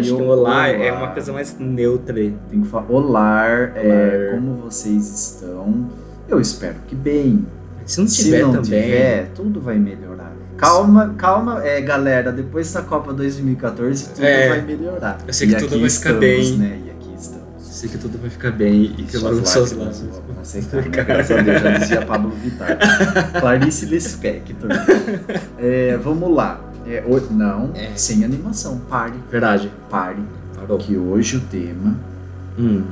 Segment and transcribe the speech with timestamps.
[0.00, 2.14] acho que eu- olá é uma coisa mais neutra.
[2.14, 5.88] Tem que falar olar, é, como vocês estão?
[6.28, 7.46] Eu espero que bem.
[7.86, 8.62] Se não Se tiver não também.
[8.82, 10.32] tiver, tudo vai melhorar.
[10.58, 12.30] Calma, calma, é, galera.
[12.32, 14.48] Depois da Copa 2014, tudo É.
[14.48, 15.18] vai melhorar.
[15.26, 16.58] Eu sei que E tudo vai ficar estamos, bem.
[16.58, 16.78] Né?
[16.86, 17.44] E aqui estamos.
[17.62, 20.88] Sei que tudo vai ficar bem e que eu vou vão secar, né?
[21.06, 22.76] Graças a Deus, já dizia Pablo Vittar.
[23.40, 24.68] Clarice Lispector.
[25.58, 26.60] É, vamos lá.
[26.88, 27.90] É, o- não, É.
[27.94, 28.80] sem animação.
[28.88, 29.70] Pare, Verdade.
[29.90, 30.22] pare.
[30.56, 30.78] Parou.
[30.78, 31.94] Que hoje o tema
[32.58, 32.82] Hum.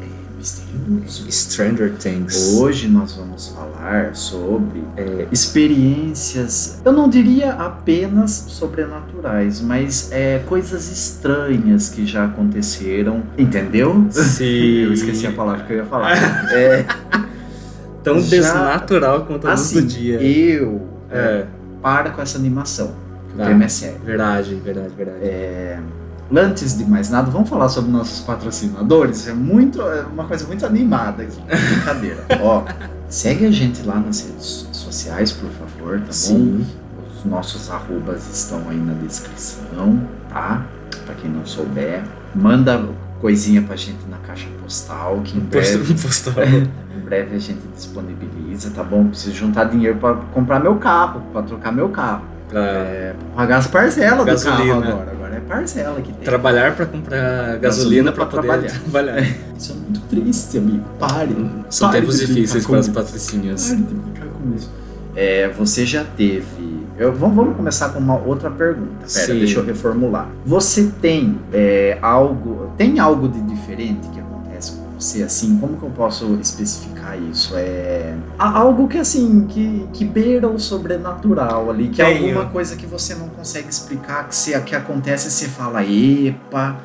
[0.00, 0.06] é
[0.38, 1.30] misterioso.
[1.30, 2.54] Stranger Things.
[2.54, 10.90] Hoje nós vamos falar sobre é, experiências, eu não diria apenas sobrenaturais, mas é, coisas
[10.90, 14.06] estranhas que já aconteceram, entendeu?
[14.10, 14.44] Sim.
[14.86, 16.12] Eu esqueci a palavra que eu ia falar.
[16.52, 16.86] É,
[18.02, 20.22] Tão Já- desnatural quanto a luz assim, do dia.
[20.22, 21.46] eu é, É.
[21.82, 22.92] para com essa animação.
[23.34, 24.00] O tema é sério.
[24.04, 25.18] Verdade, verdade, verdade.
[25.22, 25.78] É,
[26.34, 29.26] antes de mais nada, vamos falar sobre nossos patrocinadores.
[29.28, 31.40] É muito, é uma coisa muito animada aqui.
[31.74, 32.24] Brincadeira.
[32.42, 32.64] Ó,
[33.08, 36.12] segue a gente lá nas redes sociais, por favor, tá bom?
[36.12, 36.66] Sim.
[37.16, 40.64] Os nossos arrobas estão aí na descrição, tá?
[41.04, 42.02] Pra quem não souber.
[42.34, 42.88] Manda
[43.20, 46.42] coisinha pra gente na caixa postal, que em breve, Postou, postou.
[46.96, 49.08] em breve a gente disponibiliza, tá bom?
[49.08, 52.22] Preciso juntar dinheiro pra comprar meu carro, pra trocar meu carro.
[52.50, 54.58] Pra É, pagar as parcelas do Gasolina.
[54.82, 55.10] carro agora.
[55.12, 56.24] Agora é parcela que tem.
[56.24, 59.22] trabalhar pra comprar gasolina pra poder trabalhar.
[59.56, 60.84] Isso é muito triste, amigo.
[60.98, 61.34] Pare.
[61.70, 62.92] São Pare tempos difíceis com para isso.
[62.92, 63.68] patrocínios.
[63.68, 64.70] Pare de brincar com isso.
[65.16, 66.80] É, você já teve.
[66.98, 68.90] Eu, vamos, vamos começar com uma outra pergunta.
[69.00, 69.38] Pera, Sim.
[69.38, 70.28] deixa eu reformular.
[70.44, 72.72] Você tem é, algo.
[72.76, 74.19] Tem algo de diferente que
[75.00, 75.22] você?
[75.22, 77.54] Assim, como que eu posso especificar isso?
[77.56, 82.86] É algo que assim, que, que beira o sobrenatural ali, que é alguma coisa que
[82.86, 86.76] você não consegue explicar, que, se, que acontece e você fala, epa.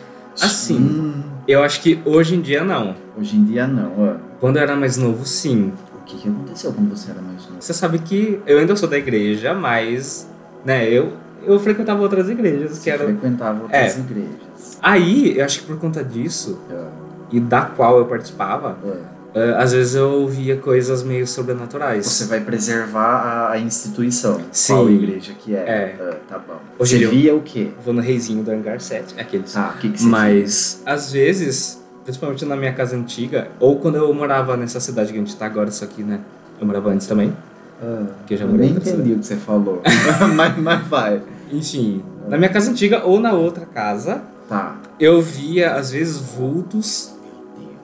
[0.42, 0.78] Assim.
[0.78, 2.96] hum, Eu acho que hoje em dia não.
[3.18, 3.92] hoje em dia não.
[3.98, 4.14] ó.
[4.40, 5.72] Quando eu era mais novo, sim.
[5.94, 7.56] O que, que aconteceu quando você era mais novo?
[7.60, 10.28] Você sabe que eu ainda sou da igreja, mas,
[10.64, 13.06] né, eu, eu frequentava outras igrejas que Você eram.
[13.06, 14.00] frequentava outras É.
[14.00, 14.78] igrejas.
[14.82, 16.90] Aí, eu acho que por conta disso, Ah,
[17.32, 18.94] e da qual eu participava, ah.
[19.34, 22.06] eh, às vezes eu ouvia coisas meio sobrenaturais.
[22.06, 23.02] Você vai preservar
[23.50, 24.40] a, a instituição.
[24.52, 24.74] Sim.
[24.74, 25.60] Qual igreja que é?
[25.60, 25.96] É.
[26.00, 26.56] Ah, tá bom.
[26.80, 27.70] Hoje você eu- via o quê?
[27.84, 29.54] Vou no reizinho do hangar 7, aqueles.
[29.54, 33.96] Tá, o que, que você Mas, às vezes, principalmente na minha casa antiga, ou quando
[33.96, 36.20] eu morava nessa cidade que a gente tá agora, isso aqui, né?
[36.60, 37.36] Eu morava antes também, via?
[37.84, 39.82] Ah, que eu já morei nem entendi o que você falou.
[40.36, 41.22] mas, mas vai.
[41.52, 44.76] Enfim, na minha casa antiga ou na outra casa, Tá.
[45.00, 47.15] eu via, às vezes, vultos.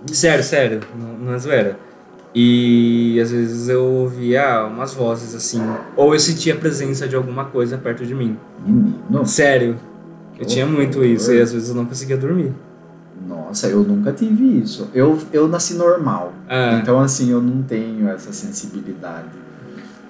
[0.08, 1.78] Sério, sério, não, não é zoeira.
[2.34, 5.62] E às vezes eu ouvia umas vozes assim,
[5.98, 8.38] ou eu sentia a presença de alguma coisa perto de mim.
[8.66, 9.26] Menino.
[9.26, 9.78] Sério,
[10.40, 12.54] eu tinha muito isso e às vezes eu não conseguia dormir.
[13.28, 14.90] Nossa, eu nunca tive isso.
[14.94, 16.34] Eu, eu nasci normal.
[16.48, 19.41] Ah, Então, assim, eu não tenho essa sensibilidade.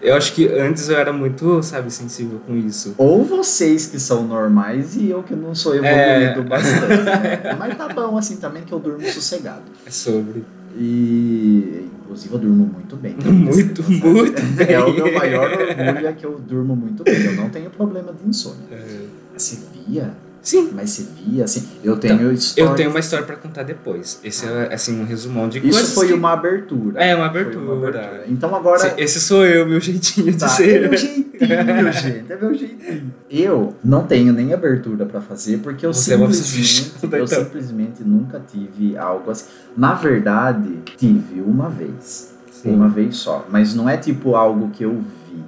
[0.02, 2.96] Eu acho que antes eu era muito, sabe, sensível com isso.
[2.98, 6.42] Ou vocês que são normais e eu que não sou evoluído É.
[6.42, 7.04] bastante.
[7.04, 7.56] né?
[7.60, 9.64] Mas tá bom assim também que eu durmo sossegado.
[9.86, 10.44] É sobre.
[10.78, 13.16] E inclusive eu durmo muito bem.
[13.24, 13.96] Muito, Sabe?
[14.06, 14.68] muito bem.
[14.72, 17.22] É o meu maior orgulho é que eu durmo muito bem.
[17.24, 18.66] Eu não tenho problema de insônia.
[18.72, 19.06] É.
[19.38, 19.58] Você
[19.88, 20.12] via?
[20.42, 20.72] Sim.
[20.74, 21.68] Mas você via assim?
[21.84, 22.58] Eu tenho histórias.
[22.72, 24.20] Eu tenho uma história pra contar depois.
[24.24, 25.94] Esse é assim um resumão de Isso coisas.
[25.94, 27.00] foi que- uma abertura.
[27.00, 28.24] É, uma Foi abertura.
[28.28, 30.90] Então agora Esse- sou eu, meu jeitinho de Tá, é ser.
[30.90, 31.32] meu jeitinho,
[31.94, 32.32] gente.
[32.32, 33.14] É meu jeitinho.
[33.30, 37.26] Eu não tenho nem abertura pra fazer, porque eu Você é uma simplesmente, fechada, eu
[37.26, 37.44] então.
[37.44, 39.46] simplesmente nunca tive algo assim.
[39.78, 42.34] Na verdade, tive uma vez.
[42.52, 42.74] Sim.
[42.76, 43.46] Uma vez só.
[43.50, 45.44] Mas não é tipo algo que eu vi.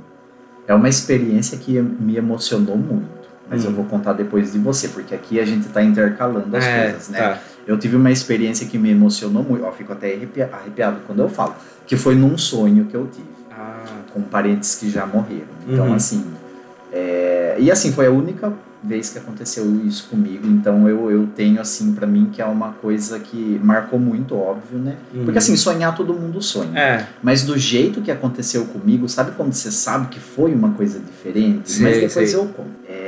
[0.68, 3.23] É uma experiência que me emocionou muito.
[3.50, 3.68] Mas Hum.
[3.69, 7.10] eu vou contar depois de você, porque aqui a gente tá intercalando as É, coisas,
[7.10, 7.18] né?
[7.19, 7.40] tá.
[7.68, 9.63] Eu tive uma experiência que me emocionou muito.
[9.66, 11.56] Ó, fico até arrepia- arrepiado quando eu falo.
[11.86, 15.48] Que foi num sonho que eu tive Ah, com parentes que já morreram.
[15.68, 15.94] Então, Uhum.
[15.95, 16.25] assim.
[16.92, 18.51] é, E assim, foi a única
[18.84, 20.46] vez que aconteceu isso comigo.
[20.48, 24.78] Então, eu, eu tenho, assim, pra mim, que é uma coisa que marcou muito, óbvio,
[24.80, 24.96] né?
[25.13, 25.24] uhum.
[25.24, 26.78] Porque, assim, sonhar todo mundo sonha.
[26.78, 31.00] É, Mas do jeito que aconteceu comigo, sabe quando você sabe que foi uma coisa
[31.00, 31.72] diferente?
[31.72, 32.39] Sei, mas depois sei.
[32.39, 32.69] eu conto.
[32.89, 33.02] É,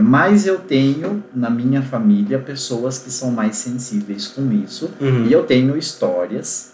[0.00, 4.90] mas eu tenho, na minha família, pessoas que são mais sensíveis com isso.
[5.00, 5.26] uhum.
[5.26, 6.72] E eu tenho histórias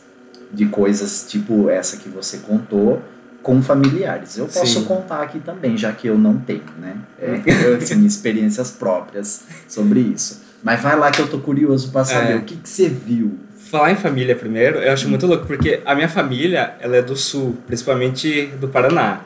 [0.53, 3.03] de coisas tipo essa que você contou
[3.43, 4.39] com familiares.
[4.39, 4.85] Eu posso Sim.
[4.85, 6.97] contar aqui também, já que eu não tenho, né?
[7.21, 10.43] É, eu, assim, experiências próprias sobre isso.
[10.63, 12.37] Mas vai lá que eu tô curioso pra saber É.
[12.37, 13.39] o que, que você viu.
[13.59, 17.17] Falar em família primeiro, eu acho muito louco, porque a minha família, ela é do
[17.17, 19.21] sul, principalmente do Paraná.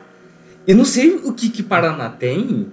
[0.66, 2.66] E não sei o que que Paraná tem,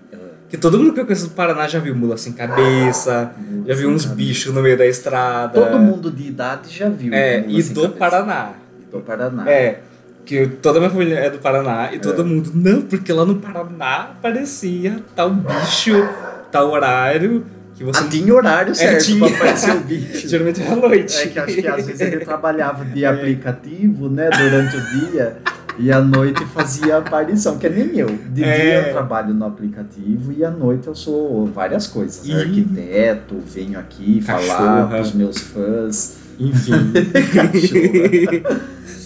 [0.49, 3.31] Que todo mundo que eu conheço do Paraná já viu mula sem cabeça,
[3.65, 5.59] já viu uns bichos no meio da estrada.
[5.59, 7.13] Todo mundo de idade já viu.
[7.13, 7.97] É, e do cabeça.
[7.97, 8.53] Paraná.
[8.91, 9.49] Do Paraná.
[9.49, 9.79] É,
[10.25, 13.35] que toda a minha família é do Paraná e todo mundo, não, porque lá no
[13.35, 15.93] Paraná aparecia tal bicho,
[16.51, 17.45] tal horário,
[17.75, 18.03] que você.
[18.03, 19.27] Ah, tinha horário certo tinha.
[19.27, 20.27] pra aparecer o bicho.
[20.29, 21.17] Geralmente era à noite.
[21.17, 25.37] É que acho que às vezes ele trabalhava de aplicativo, né, durante o dia,
[25.77, 28.07] e à noite fazia aparição, que é nem eu.
[28.31, 28.55] De É.
[28.61, 32.25] dia eu trabalho no aplicativo e à noite eu sou várias coisas.
[32.25, 32.33] Ih.
[32.33, 34.87] Arquiteto, venho aqui falar Cachorra.
[34.97, 36.17] pros meus fãs.
[36.39, 36.71] Enfim.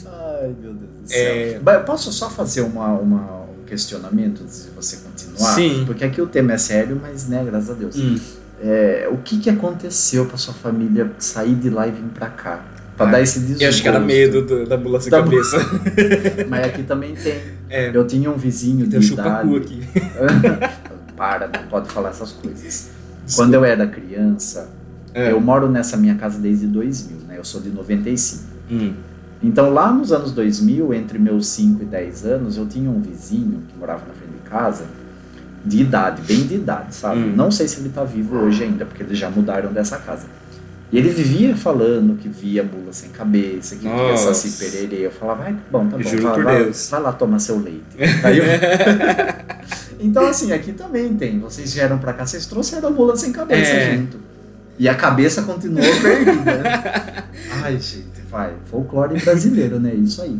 [0.08, 1.18] Ai, meu Deus do céu.
[1.20, 1.60] É.
[1.64, 5.54] Mas Posso só fazer uma, uma- um questionamento antes de você continuar?
[5.56, 5.84] Sim.
[5.86, 7.96] Porque aqui o tema é sério, mas, né, graças a Deus.
[7.98, 8.18] Hum.
[8.62, 12.60] É, o que, que aconteceu pra sua família sair de lá e vir pra cá?
[13.00, 13.64] Pra Ah, dar esse desgosto.
[13.64, 15.58] Eu acho que era medo do- da mula sem Da cabeça.
[16.50, 17.34] Mas aqui também tem.
[17.70, 19.58] É, Eu tinha um vizinho de tem chupacu idade.
[19.58, 20.02] aqui.
[21.16, 22.90] Para, não pode falar essas coisas.
[23.36, 24.70] Quando eu era criança,
[25.14, 25.32] É.
[25.32, 27.36] eu moro nessa minha casa desde 2000, né?
[27.38, 28.44] Eu sou de 95.
[28.72, 28.94] Hum.
[29.42, 33.64] Então, lá nos anos 2000, entre meus 5 e 10 anos, eu tinha um vizinho
[33.70, 34.84] que morava na frente de casa,
[35.64, 37.22] de idade, bem de idade, sabe?
[37.22, 37.34] Hum.
[37.36, 40.26] Não sei se ele tá vivo hoje ainda, porque eles já mudaram dessa casa.
[40.92, 44.34] E ele vivia falando que via mula sem cabeça, que via Nossa.
[44.34, 45.06] saci pererê.
[45.06, 46.90] Eu falava, ai, bom, tá bom, Juro vai, por vai- Deus.
[46.90, 47.84] vai lá tomar seu leite.
[48.24, 48.44] Aí eu-
[50.00, 51.40] então, assim, aqui também tem.
[51.40, 53.96] Vocês vieram pra cá, vocês trouxeram a mula sem cabeça É.
[53.98, 54.18] junto.
[54.80, 56.64] E a cabeça continuou perdida.
[57.64, 58.54] Ai, gente, vai.
[58.66, 59.94] Folclore brasileiro, né?
[59.94, 60.38] Isso aí.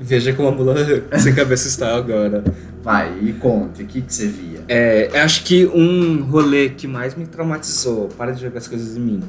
[0.00, 0.74] Veja como a mula
[1.18, 2.42] sem cabeça está agora.
[2.82, 4.60] Vai, e conte, o que, que você via?
[4.66, 9.00] É, acho que um rolê que mais me traumatizou, para de jogar as coisas em
[9.00, 9.22] mim.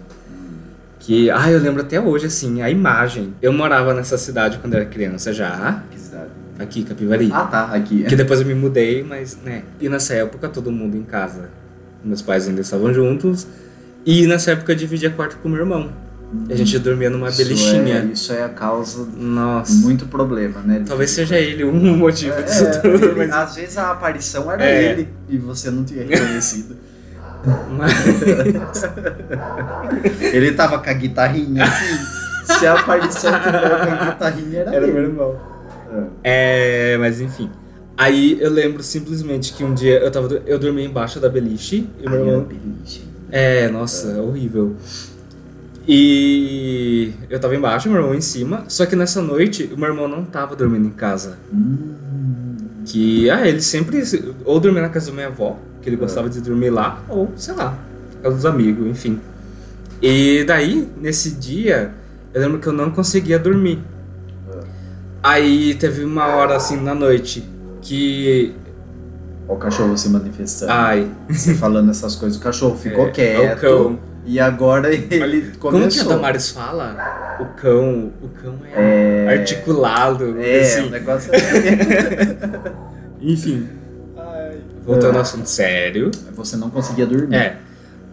[1.03, 3.33] Que, ah, eu lembro até hoje, assim, a imagem.
[3.42, 6.30] Eu morava nessa cidade quando eu era criança já, Que cidade?
[6.59, 7.30] aqui, Capivari.
[7.33, 8.03] Ah, tá, aqui.
[8.03, 9.63] Que depois eu me mudei, mas, né.
[9.80, 11.50] E nessa época todo mundo em casa.
[12.06, 13.48] Meus pais ainda estavam juntos.
[14.06, 15.92] E nessa época eu dividia quarto com meu irmão.
[16.50, 17.97] A gente dormia numa Isso belichinha.
[17.97, 19.74] é, isso é a causa Nossa.
[19.74, 20.83] muito problema, né?
[20.88, 23.06] Talvez seja ele um motivo É, disso tudo.
[23.06, 24.92] ele- Mas, Às vezes a aparição era É.
[24.92, 26.77] ele e você não tinha reconhecido.
[27.77, 28.83] mas-
[30.33, 32.21] ele tava com a guitarrinha assim.
[32.57, 34.93] Se a aparição tiver com a guitarrinha, era, Era ele.
[34.93, 35.35] meu irmão.
[36.23, 36.93] É.
[36.93, 37.49] É, mas enfim.
[37.97, 42.09] Aí eu lembro simplesmente que um dia eu tava eu dormi embaixo da beliche e
[42.09, 42.41] meu irmão.
[42.43, 43.03] beliche.
[43.31, 44.75] É, nossa, é horrível.
[45.87, 50.07] E eu tava embaixo, meu irmão em cima, só que nessa noite o meu irmão
[50.07, 51.37] não tava dormindo em casa.
[51.53, 52.55] Hum,
[52.85, 54.01] Que, ah, ele sempre
[54.45, 57.54] ou dormia na casa da minha avó, que ele gostava de dormir lá, ou sei
[57.56, 57.78] lá,
[58.22, 59.19] casa dos amigos, enfim.
[60.01, 61.92] E daí, nesse dia,
[62.33, 63.80] eu lembro que eu não conseguia dormir.
[65.24, 67.48] Aí teve uma hora assim na noite
[67.81, 68.56] que.
[69.48, 70.72] O cachorro se manifestando.
[70.72, 73.57] Ai, Você falando essas coisas, o cachorro ficou é, é quieto.
[73.57, 74.00] o cão.
[74.25, 76.07] E agora ele Como que a começou.
[76.13, 77.38] Damares fala?
[77.39, 78.12] O cão.
[78.21, 79.38] O cão é, É.
[79.40, 80.40] articulado.
[80.40, 80.88] É, assim.
[80.88, 82.71] o negócio é...
[83.19, 83.68] Enfim.
[84.92, 85.16] Voltando É.
[85.18, 86.12] ao assunto sério.
[86.36, 87.36] Você não conseguia dormir.
[87.36, 87.57] É.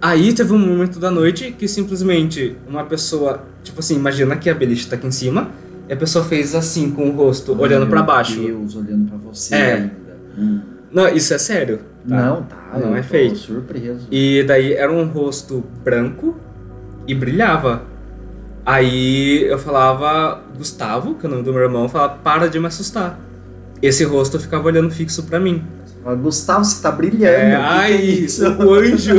[0.00, 4.54] Aí teve um momento da noite que simplesmente uma pessoa, tipo assim, imagina que a
[4.54, 5.50] beliche tá aqui em cima,
[5.88, 8.40] e a pessoa fez assim com o rosto, olhando Meu pra baixo.
[8.40, 9.72] Deus, olhando pra você É.
[9.74, 9.92] ainda.
[10.38, 10.60] Hum.
[10.92, 11.80] Não, isso é sério.
[12.08, 12.16] tá?
[12.16, 12.78] Não, tá.
[12.78, 13.36] Não é fake.
[13.36, 14.06] surpreso.
[14.10, 16.36] E daí era um rosto branco
[17.06, 17.82] e brilhava.
[18.64, 22.66] Aí eu falava, Gustavo, que é o nome do meu irmão, falava, para de me
[22.66, 23.18] assustar.
[23.82, 25.62] Esse rosto ficava olhando fixo pra mim.
[26.14, 27.24] Gustavo, você tá brilhando.
[27.24, 28.44] É, ai, é isso?
[28.48, 29.14] o anjo.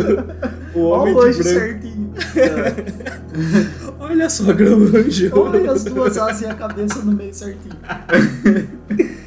[0.76, 2.14] O Olha homem o anjo certinho.
[4.00, 5.32] Olha só, grão anjo.
[5.34, 7.76] Olha as duas asas e a cabeça no meio certinho.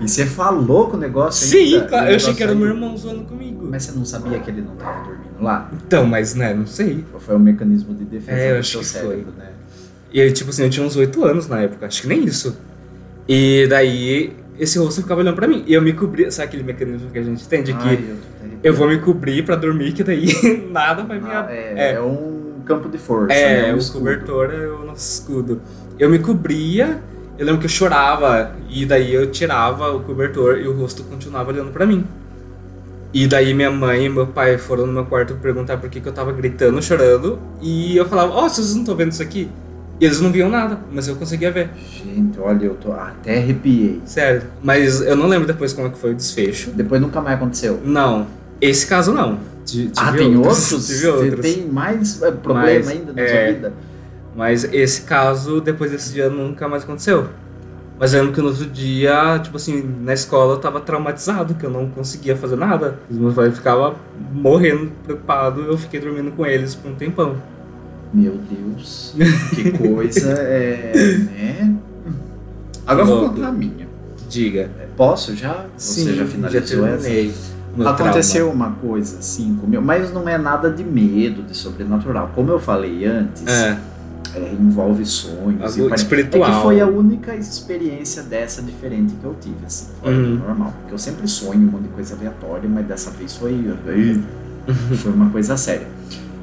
[0.00, 1.86] E você falou com o negócio Sim, ainda?
[1.86, 2.10] claro.
[2.10, 3.64] Eu achei que era meu irmão zoando comigo.
[3.70, 5.70] Mas você não sabia que ele não tava dormindo lá?
[5.72, 7.04] Então, mas né, não sei.
[7.20, 9.00] Foi um mecanismo de defesa É, eu do acho seu que foi.
[9.16, 9.50] cérebro, né?
[10.12, 12.56] E tipo assim, eu tinha uns 8 anos na época, acho que nem isso.
[13.28, 15.64] E daí, esse rosto ficava olhando pra mim.
[15.66, 18.16] E eu me cobria, sabe aquele mecanismo que a gente tem de que Ai, eu,
[18.62, 20.26] eu vou me cobrir pra dormir, que daí
[20.70, 21.30] nada vai me.
[21.30, 23.32] Ab- é, é, é um campo de força.
[23.34, 23.74] é, né?
[23.74, 25.60] um o cobertor é o nosso escudo.
[25.98, 27.00] Eu me cobria,
[27.38, 31.50] eu lembro que eu chorava, e daí eu tirava o cobertor e o rosto continuava
[31.50, 32.04] olhando pra mim.
[33.12, 36.08] E daí minha mãe e meu pai foram no meu quarto perguntar por que, que
[36.08, 39.50] eu tava gritando, chorando, e eu falava, ó, vocês não estão vendo isso aqui?
[40.00, 41.68] E eles não viam nada, mas eu conseguia ver.
[41.76, 44.00] Gente, olha, eu tô até arrepiei.
[44.06, 44.44] Sério.
[44.62, 46.70] Mas eu não lembro depois como é que foi o desfecho.
[46.70, 47.78] Depois nunca mais aconteceu.
[47.84, 48.26] Não.
[48.60, 49.38] Esse caso não.
[49.64, 50.72] Tive ah, tive tem outros.
[50.72, 50.88] outros?
[50.88, 51.40] Tive outros.
[51.40, 53.72] tem mais é, problema Mas, ainda na é, sua vida?
[54.34, 57.28] Mas esse caso, depois desse dia, nunca mais aconteceu.
[57.98, 61.68] Mas lembro que no outro dia, tipo assim, na escola eu tava traumatizado, que eu
[61.68, 62.98] não conseguia fazer nada.
[63.10, 63.94] Os meus pais ficavam
[64.32, 67.36] morrendo, preocupado, eu fiquei dormindo com eles por um tempão.
[68.12, 69.14] Meu Deus,
[69.54, 71.74] que coisa, é, né?
[72.86, 73.34] Agora eu vou Logo.
[73.34, 73.88] contar a minha.
[74.28, 74.70] Diga.
[74.96, 75.66] Posso já?
[75.76, 77.02] Você já finalizou essa?
[77.04, 77.34] terminei
[77.76, 82.30] meu Aconteceu uma coisa assim comigo, mas não é nada de medo, de sobrenatural.
[82.34, 83.78] Como eu falei antes, trauma.
[84.34, 85.78] É, é, envolve sonhos.
[85.78, 86.50] Algo e espiritual.
[86.50, 90.34] É que foi a única experiência dessa diferente que eu tive, assim, fora do Uhum.
[90.38, 90.74] normal.
[90.80, 93.72] Porque eu sempre sonho um monte de coisa aleatória, mas dessa vez foi,
[94.96, 95.86] foi uma coisa séria.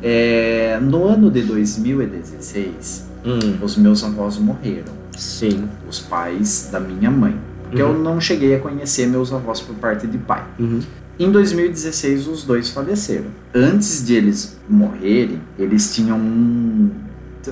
[0.02, 5.68] É, no ano de 2016, hum, os meus avós morreram, sim.
[5.90, 7.36] os pais da minha mãe.
[7.64, 8.02] Porque eu Uhum.
[8.02, 10.44] não cheguei a conhecer meus avós por parte de pai.
[10.58, 10.80] Uhum.
[11.20, 13.26] Em 2016, os dois faleceram.
[13.54, 16.90] Antes de eles morrerem, eles tinham um.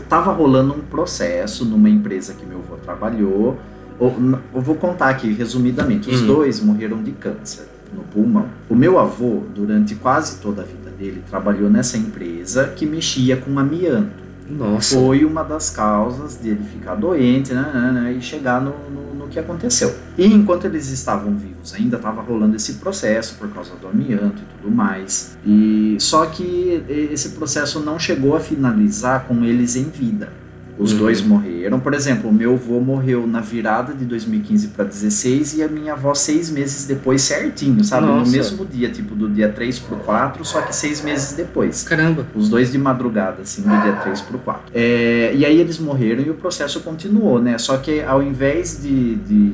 [0.07, 3.57] Tava rolando um processo numa empresa que meu avô trabalhou.
[3.99, 4.13] Eu
[4.53, 6.09] eu vou contar aqui resumidamente.
[6.09, 6.27] Os Hum.
[6.27, 8.45] dois morreram de câncer no pulmão.
[8.69, 13.57] O meu avô, durante quase toda a vida dele, trabalhou nessa empresa que mexia com
[13.59, 14.95] amianto Nossa.
[14.95, 19.27] foi uma das causas dele ficar doente né, né, né, e chegar no, no, no
[19.27, 19.93] que aconteceu.
[20.17, 24.61] E enquanto eles estavam vivos, ainda estava rolando esse processo por causa do amianto e
[24.61, 25.37] tudo mais.
[25.45, 30.44] E só que esse processo não chegou a finalizar com eles em vida.
[30.77, 30.98] Os Uhum.
[31.00, 31.79] dois morreram.
[31.79, 35.94] Por exemplo, o meu avô morreu na virada de 2015 para 16 e a minha
[35.94, 38.08] avó seis meses depois certinho, sabe?
[38.08, 38.25] Nossa.
[38.25, 41.84] No mesmo dia, tipo do dia 3 pro 4, só que seis meses depois.
[41.84, 42.25] Caramba.
[42.36, 44.63] Os dois de madrugada, assim, do dia 3 pro 4.
[44.74, 47.58] É, e aí eles morreram e o processo continuou, né?
[47.58, 49.15] Só que ao invés de.
[49.15, 49.51] de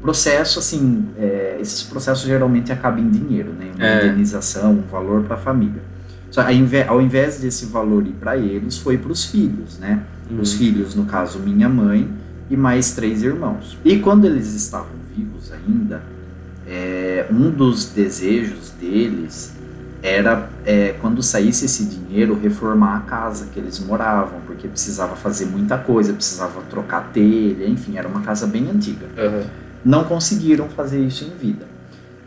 [0.00, 3.66] processo, assim, é, esses processos geralmente acabam em dinheiro, né?
[3.76, 4.06] Uma É.
[4.06, 5.82] indenização, um valor para a família.
[6.30, 10.00] Só ao invés, ao invés desse valor ir para eles, foi para os filhos, né?
[10.40, 10.58] Os Hum.
[10.58, 12.08] filhos, no caso, minha mãe
[12.50, 13.76] e mais três irmãos.
[13.84, 16.02] E quando eles estavam vivos ainda,
[16.66, 19.52] é, um dos desejos deles
[20.02, 25.46] era, é, quando saísse esse dinheiro, reformar a casa que eles moravam, porque precisava fazer
[25.46, 29.06] muita coisa, precisava trocar telha, enfim, era uma casa bem antiga.
[29.16, 29.42] Aham.
[29.84, 31.66] Não conseguiram fazer isso em vida.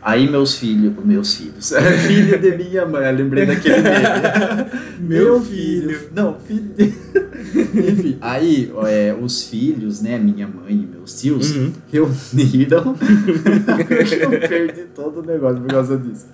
[0.02, 1.72] Aí meus filhos, meus filhos,
[2.06, 4.06] filho de minha mãe, lembrei daquele dele.
[4.98, 6.08] Meu filho.
[6.14, 6.94] Não, filho de...
[7.74, 11.72] Enfim, aí é, os filhos, né, minha mãe e meus tios, Uhum.
[11.90, 12.94] reuniram.
[14.20, 16.26] eu perdi todo o negócio por causa disso.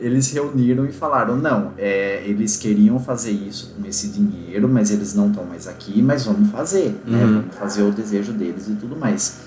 [0.00, 5.14] Eles reuniram e falaram: não, é, eles queriam fazer isso com esse dinheiro, mas eles
[5.14, 7.24] não estão mais aqui, mas vamos fazer, né?
[7.24, 7.32] Uhum.
[7.42, 9.38] Vamos fazer o desejo deles e tudo mais.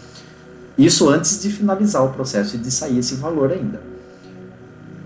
[0.77, 3.81] Isso antes de finalizar o processo e de sair esse valor ainda.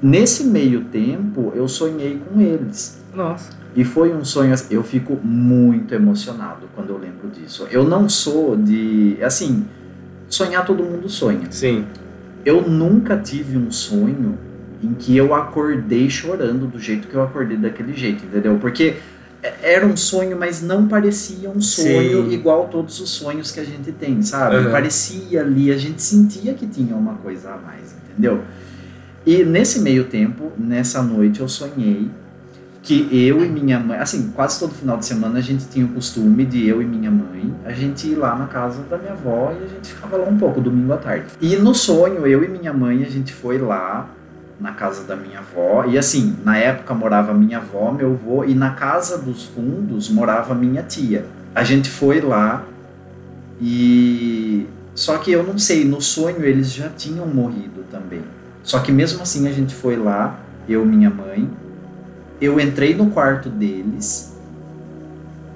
[0.01, 2.97] Nesse meio tempo, eu sonhei com eles.
[3.13, 3.49] Nossa.
[3.77, 7.67] E foi um sonho, assim, eu fico muito emocionado quando eu lembro disso.
[7.69, 9.67] Eu não sou de, assim,
[10.27, 11.45] sonhar todo mundo sonha.
[11.51, 11.85] Sim.
[12.43, 14.35] Eu nunca tive um sonho
[14.81, 18.57] em que eu acordei chorando do jeito que eu acordei daquele jeito, entendeu?
[18.57, 18.95] Porque
[19.61, 22.33] era um sonho, mas não parecia um sonho Sim.
[22.33, 24.55] igual todos os sonhos que a gente tem, sabe?
[24.55, 24.71] Aham.
[24.71, 28.41] Parecia ali, a gente sentia que tinha uma coisa a mais, entendeu?
[29.23, 32.09] E nesse meio tempo, nessa noite, eu sonhei
[32.87, 35.89] que eu e minha mãe, assim, quase todo final de semana a gente tinha o
[35.89, 39.51] costume de eu e minha mãe, a gente ir lá na casa da minha avó
[39.51, 41.25] e a gente ficava lá um pouco, domingo à tarde.
[41.41, 44.09] E no sonho, eu e minha mãe, a gente foi lá
[44.57, 48.55] na casa da minha avó, e assim, na época morava minha avó, meu avô, e
[48.55, 51.25] na casa dos fundos morava minha tia.
[51.53, 52.63] A gente foi lá
[53.61, 54.65] e.
[54.95, 58.21] Só que eu não sei, no sonho eles já tinham morrido também.
[58.63, 60.39] Só que mesmo assim a gente foi lá,
[60.69, 61.49] eu minha mãe,
[62.39, 64.37] eu entrei no quarto deles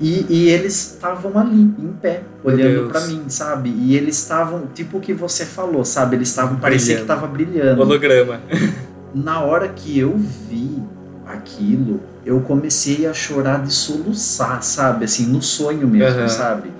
[0.02, 3.70] e, e eles estavam ali, em pé, olhando pra mim, sabe?
[3.70, 6.16] E eles estavam, tipo o que você falou, sabe?
[6.16, 7.82] Eles estavam, parecia que tava brilhando.
[7.82, 8.40] Holograma.
[9.14, 10.82] Na hora que eu vi
[11.28, 15.06] aquilo, eu comecei a chorar de soluçar, sabe?
[15.06, 16.30] Assim, no sonho mesmo, Aham.
[16.30, 16.72] sabe?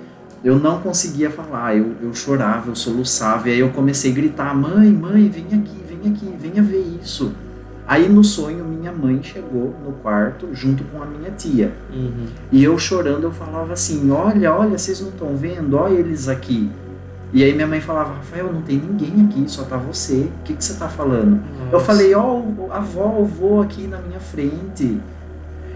[0.42, 4.52] Eu não conseguia falar, eu, eu chorava, eu soluçava, e aí eu comecei a gritar:
[4.52, 7.32] mãe, mãe, vem aqui, vem aqui, venha ver isso.
[7.92, 11.70] Aí no sonho, minha mãe chegou no quarto junto com a minha tia.
[11.92, 12.24] Uhum.
[12.50, 15.76] E eu chorando, eu falava assim: Olha, olha, vocês não estão vendo?
[15.76, 16.70] Olha eles aqui.
[17.34, 20.30] E aí minha mãe falava: Rafael, não tem ninguém aqui, só tá você.
[20.40, 21.38] O que, que você tá falando?
[21.66, 21.84] Eu Nossa.
[21.84, 24.98] falei: Ó, o- a avó, o vô aqui na minha frente.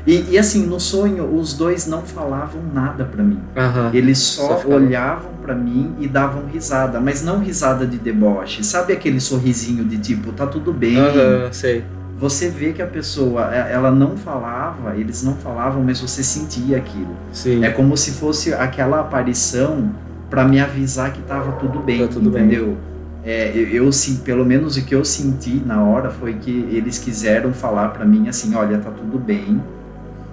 [0.06, 3.40] E, e assim, no sonho, os dois não falavam nada pra mim.
[3.56, 3.90] Aham.
[3.92, 8.64] Eles só, Só olhavam pra mim e davam risada, mas não risada de deboche.
[8.64, 10.96] Sabe aquele sorrisinho de tipo, tá tudo bem?
[10.96, 11.85] Aham, sei.
[12.18, 16.78] Você vê que a pessoa, é, ela não falava, eles não falavam, mas você sentia
[16.78, 17.14] aquilo.
[17.32, 17.62] Sim.
[17.64, 19.90] É como se fosse aquela aparição
[20.30, 22.44] para me avisar que tava tudo bem, Tá tudo bem.
[22.46, 22.76] entendeu?
[23.23, 26.99] É, eu, eu sim, pelo menos o que eu senti na hora foi que eles
[26.99, 29.61] quiseram falar para mim assim, olha, tá tudo bem.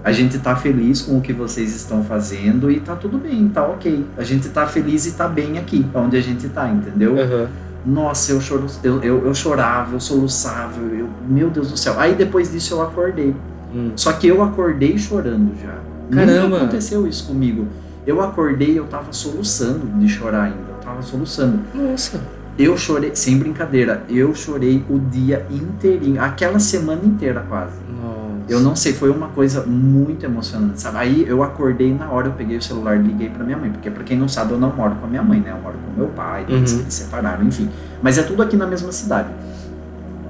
[0.03, 3.65] A gente tá feliz com o que vocês estão fazendo e tá tudo bem, tá
[3.65, 4.05] ok.
[4.17, 7.17] A gente tá feliz e tá bem aqui, onde a gente tá, entendeu?
[7.19, 7.47] Aham.
[7.85, 11.99] Nossa, eu, choro, eu, eu, eu chorava, eu soluçava, eu, meu Deus do céu.
[11.99, 13.35] Aí depois disso eu acordei.
[13.73, 13.91] Hum.
[13.95, 15.75] Só que eu acordei chorando já.
[16.11, 16.43] Caramba!
[16.43, 17.67] Nunca aconteceu isso comigo.
[18.05, 20.57] Eu acordei, eu tava soluçando de chorar ainda.
[20.69, 21.59] Eu tava soluçando.
[21.73, 22.21] Nossa.
[22.57, 27.73] Eu chorei, sem brincadeira, eu chorei o dia inteirinho, aquela semana inteira quase.
[27.99, 28.22] Nossa.
[28.49, 30.97] Eu não sei, foi uma coisa muito emocionante, sabe?
[30.97, 33.89] Aí eu acordei na hora, eu peguei o celular e liguei pra minha mãe, porque
[33.89, 35.51] pra quem não sabe, eu não moro com a minha mãe, né?
[35.51, 36.79] Eu moro com meu pai, depois Uhum.
[36.81, 37.69] eles se separaram, enfim.
[38.01, 39.29] Mas é tudo aqui na mesma cidade.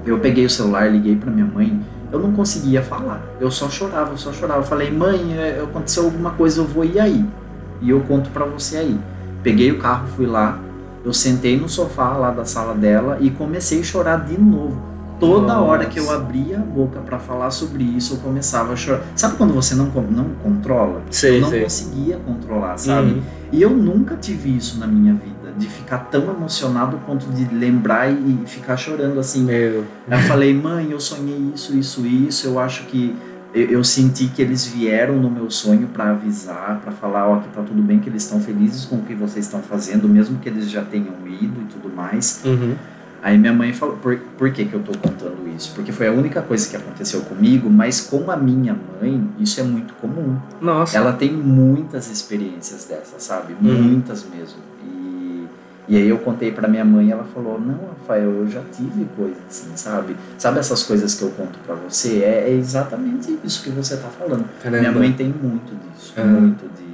[0.06, 1.80] Eu peguei o celular, liguei pra minha mãe,
[2.12, 3.20] eu não conseguia falar.
[3.40, 4.60] Eu só chorava, eu só chorava.
[4.60, 7.24] Eu falei, mãe, é, aconteceu alguma coisa, eu vou ir aí.
[7.80, 8.98] E eu conto pra você aí.
[9.42, 10.58] Peguei o carro, fui lá,
[11.04, 14.80] eu sentei no sofá lá da sala dela e comecei a chorar de novo.
[15.18, 19.02] Toda hora que eu abria a boca pra falar sobre isso, eu começava a chorar.
[19.14, 21.02] Sabe quando você não, não controla?
[21.10, 21.62] Sei, eu não sei.
[21.62, 23.12] conseguia controlar, sabe?
[23.12, 23.22] Uhum.
[23.52, 27.54] E eu nunca tive isso na minha vida, de ficar tão emocionado ao ponto de
[27.54, 29.44] lembrar e e ficar chorando assim.
[29.44, 29.84] Meu.
[30.10, 32.46] Eu falei, mãe, eu sonhei isso, isso, isso.
[32.46, 33.14] Eu acho que
[33.54, 37.48] eu, eu senti que eles vieram no meu sonho para avisar, para falar, ó, que
[37.48, 40.48] tá tudo bem, que eles estão felizes com o que vocês estão fazendo, mesmo que
[40.48, 42.42] eles já tenham ido e tudo mais.
[42.44, 42.74] Uhum.
[43.24, 45.72] Aí minha mãe falou, por, por que que eu tô contando isso?
[45.74, 49.62] Porque foi a única coisa que aconteceu comigo, mas com a minha mãe, isso é
[49.62, 50.36] muito comum.
[50.60, 50.94] Nossa.
[50.98, 53.54] Ela tem muitas experiências dessas, sabe?
[53.54, 53.82] Uhum.
[53.82, 54.58] Muitas mesmo.
[54.86, 55.46] E,
[55.88, 59.38] e aí eu contei pra minha mãe ela falou: Não, Rafael, eu já tive coisas
[59.48, 60.14] assim, sabe?
[60.36, 62.18] Sabe essas coisas que eu conto pra você?
[62.22, 64.44] É, é exatamente isso que você tá falando.
[64.62, 64.80] Caramba.
[64.80, 66.24] Minha mãe tem muito disso, Ah.
[66.24, 66.93] muito de.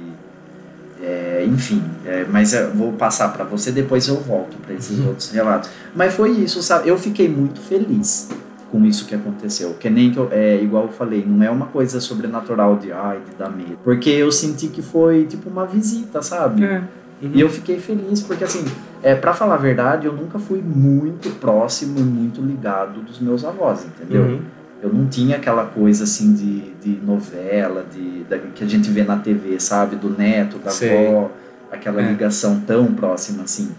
[1.11, 5.07] É, enfim, é, mas vou passar pra você, depois eu volto pra esses Uhum.
[5.09, 5.69] outros relatos.
[5.95, 6.87] Mas foi isso, sabe?
[6.87, 8.29] Eu fiquei muito feliz
[8.71, 9.73] com isso que aconteceu.
[9.79, 13.19] Que nem que eu, é igual eu falei, não é uma coisa sobrenatural de ai,
[13.29, 13.77] de dar medo.
[13.83, 16.63] Porque eu senti que foi tipo uma visita, sabe?
[16.63, 16.81] É.
[17.21, 17.31] Uhum.
[17.35, 18.65] E eu fiquei feliz porque assim,
[19.03, 23.43] é para falar a verdade, eu nunca fui muito próximo e muito ligado dos meus
[23.45, 24.23] avós, entendeu?
[24.23, 24.39] Uhum.
[24.81, 29.03] Eu não tinha aquela coisa assim de, de novela, de, da, que a gente vê
[29.03, 29.95] na TV, sabe?
[29.95, 31.07] Do neto, da Sei.
[31.07, 31.31] avó,
[31.71, 32.07] aquela É.
[32.09, 33.69] ligação tão próxima assim.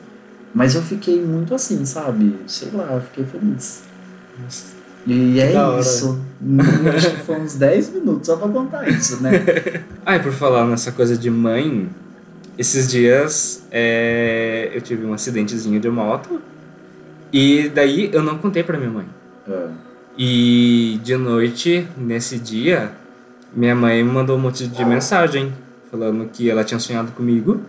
[0.55, 2.37] Mas eu fiquei muito assim, sabe?
[2.47, 3.83] Sei lá, eu fiquei feliz.
[4.41, 4.73] Nossa.
[5.05, 5.81] E é hora.
[5.81, 6.21] isso.
[6.41, 6.59] Hum,
[6.95, 9.31] Acho que foi uns 10 minutos só pra contar isso, né?
[10.07, 11.89] Ah, e por falar nessa coisa de mãe,
[12.59, 16.41] esses dias é, eu tive um acidentezinho de moto
[17.33, 19.07] e daí eu não contei pra minha mãe.
[19.49, 19.69] Ah,
[20.17, 22.93] E de noite, nesse dia,
[23.55, 25.53] minha mãe me mandou um monte de mensagem
[25.91, 27.61] falando que ela tinha sonhado comigo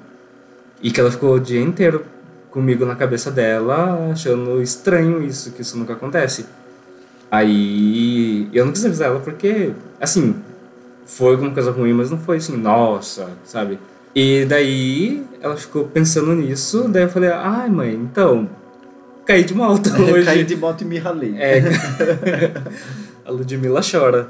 [0.81, 2.05] e que ela ficou o dia inteiro
[2.49, 6.45] comigo na cabeça dela, achando estranho isso, que isso nunca acontece.
[7.31, 10.35] Aí eu não quis avisar ela porque, assim,
[11.05, 13.79] foi alguma coisa ruim, mas não foi assim, nossa, sabe?
[14.13, 18.47] E daí ela ficou pensando nisso, daí eu falei, ai mãe, então,
[19.25, 20.25] caí de moto hoje.
[20.25, 21.35] Caí de moto e me ralei.
[21.37, 21.61] É.
[23.25, 24.29] a Ludmilla chora.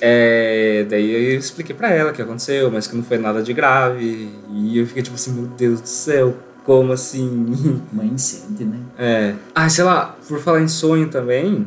[0.00, 3.52] É, daí eu expliquei pra ela o que aconteceu, mas que não foi nada de
[3.52, 4.30] grave.
[4.50, 7.82] E eu fiquei tipo assim, meu Deus do céu, como assim?
[7.92, 8.78] Mãe sente, né?
[8.98, 9.34] É.
[9.54, 11.66] Ah, sei lá, por falar em sonho também,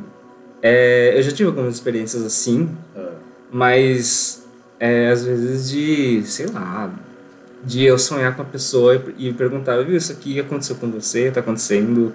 [0.62, 3.12] é, eu já tive algumas experiências assim, Ah,
[3.52, 4.44] mas
[4.80, 6.92] é, às vezes de, sei lá,
[7.64, 11.30] de eu sonhar com a pessoa e, e perguntar, viu, isso aqui aconteceu com você,
[11.30, 12.14] tá acontecendo,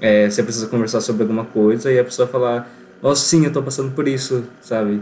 [0.00, 2.70] é, você precisa conversar sobre alguma coisa, e a pessoa falar,
[3.02, 5.00] nossa, sim, eu tô passando por isso, sabe?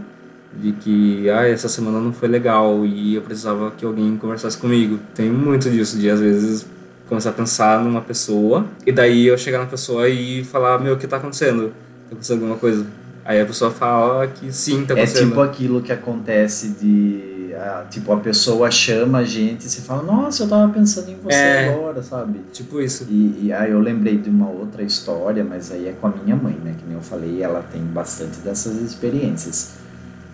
[0.53, 4.99] De que, ah, essa semana não foi legal e eu precisava que alguém conversasse comigo.
[5.13, 6.65] Tem muito disso, de às vezes
[7.07, 10.97] começar a pensar numa pessoa, e daí eu chegar na pessoa e falar, meu, o
[10.97, 11.69] que tá acontecendo?
[11.69, 12.85] Tá acontecendo alguma coisa?
[13.23, 15.29] Aí a pessoa fala que sim, tá É acontecendo.
[15.29, 17.36] tipo aquilo que acontece de.
[17.57, 21.15] Ah, tipo, a pessoa chama a gente e você fala, nossa, eu tava pensando em
[21.23, 21.69] você É.
[21.73, 22.39] agora, sabe?
[22.53, 23.05] Tipo isso.
[23.09, 26.35] E, e aí eu lembrei de uma outra história, mas aí é com a minha
[26.35, 26.75] mãe, né?
[26.77, 29.73] Que nem eu falei, ela tem bastante dessas experiências.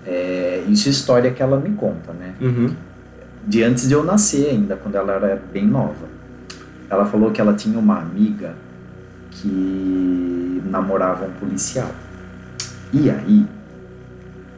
[0.06, 2.34] É, isso é história que ela me conta, né?
[2.42, 2.76] Uhum.
[3.48, 6.08] de antes de eu nascer ainda, quando ela era bem nova.
[6.90, 8.54] Ela falou que ela tinha uma amiga
[9.32, 11.92] que namorava um policial.
[12.92, 13.46] E aí,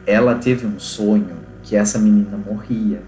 [0.06, 3.00] ela teve um sonho que essa menina morria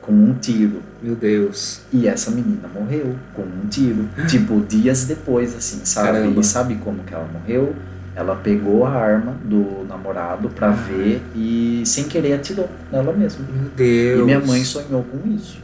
[0.00, 0.80] com um tiro.
[1.02, 1.80] Meu Deus.
[1.92, 4.08] E essa menina morreu com um tiro.
[4.28, 6.08] tipo, dias depois, assim, sabe?
[6.18, 6.40] Caramba.
[6.40, 7.74] E sabe como que ela morreu?
[8.14, 10.72] Ela pegou a arma do namorado pra Ah.
[10.72, 13.44] ver e sem querer atirou nela mesma.
[13.52, 14.20] Meu Deus.
[14.20, 15.58] E minha mãe sonhou com isso.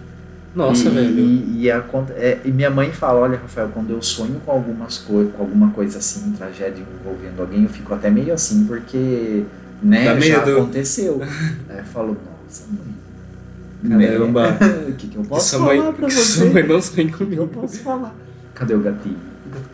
[0.55, 1.19] Nossa, e, velho.
[1.19, 1.85] E, e, a,
[2.17, 5.71] é, e minha mãe fala, olha, Rafael, quando eu sonho com algumas coisas, com alguma
[5.71, 9.45] coisa assim, tragédia envolvendo alguém, eu fico até meio assim, porque
[9.83, 10.59] né, Dá já medo.
[10.59, 11.21] aconteceu.
[11.69, 13.99] Aí eu falo, nossa, mãe.
[14.09, 14.51] Caramba.
[14.53, 14.59] né?
[14.89, 16.17] O que, que eu posso falar mãe, pra você?
[16.21, 17.47] sua mãe não sonha O que eu comigo.
[17.49, 18.15] posso falar?
[18.55, 19.17] Cadê o gatinho?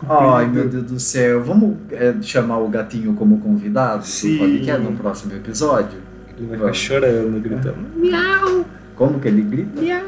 [0.09, 1.43] Ai, meu Deus do céu.
[1.43, 4.35] Vamos é, chamar o gatinho como convidado Sim.
[4.35, 5.99] do podcast no próximo episódio?
[6.37, 8.65] Ele vai ficar chorando, gritando.
[8.95, 9.81] Como que ele grita?
[9.81, 10.05] Miau.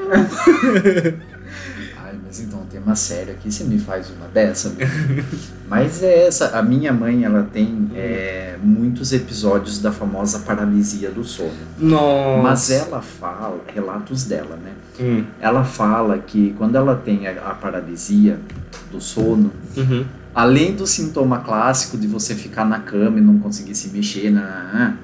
[2.86, 4.72] Então, um tema sério aqui, você me faz uma dessa?
[5.68, 11.24] mas é essa, a minha mãe, ela tem é, muitos episódios da famosa paralisia do
[11.24, 11.50] sono.
[11.78, 12.42] Nossa.
[12.42, 14.72] Mas ela fala, relatos dela, né?
[15.00, 15.24] Hum.
[15.40, 18.38] Ela fala que quando ela tem a, a paralisia
[18.90, 20.06] do sono, Uhum.
[20.34, 24.96] além do sintoma clássico de você ficar na cama e não conseguir se mexer, na,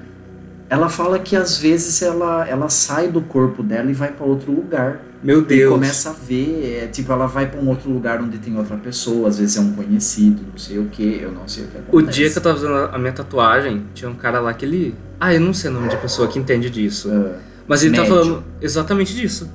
[0.70, 4.50] ela fala que às vezes ela, ela sai do corpo dela e vai para outro
[4.50, 5.00] lugar.
[5.22, 5.72] Meu E Deus.
[5.72, 9.28] começa a ver, é, tipo, ela vai para um outro lugar onde tem outra pessoa,
[9.28, 11.80] às vezes é um conhecido, não sei o que, eu não sei o que O
[11.80, 12.18] acontece.
[12.18, 14.94] dia que eu tava fazendo a minha tatuagem, tinha um cara lá que ele.
[15.20, 17.08] Ah, eu não sei o nome de pessoa que entende disso.
[17.12, 17.36] Ah,
[17.68, 18.16] Mas ele tá Médium.
[18.18, 19.48] falando exatamente disso.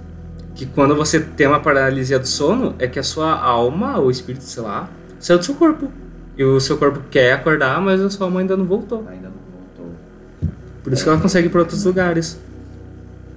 [0.56, 4.44] Que quando você tem uma paralisia do sono, é que a sua alma, ou espírito,
[4.46, 5.92] sei lá, saiu do seu corpo.
[6.38, 9.00] E o seu corpo quer acordar, mas a sua alma ainda não voltou.
[9.10, 9.94] ainda não voltou.
[10.84, 12.40] Por isso que ela consegue ir pra outros lugares.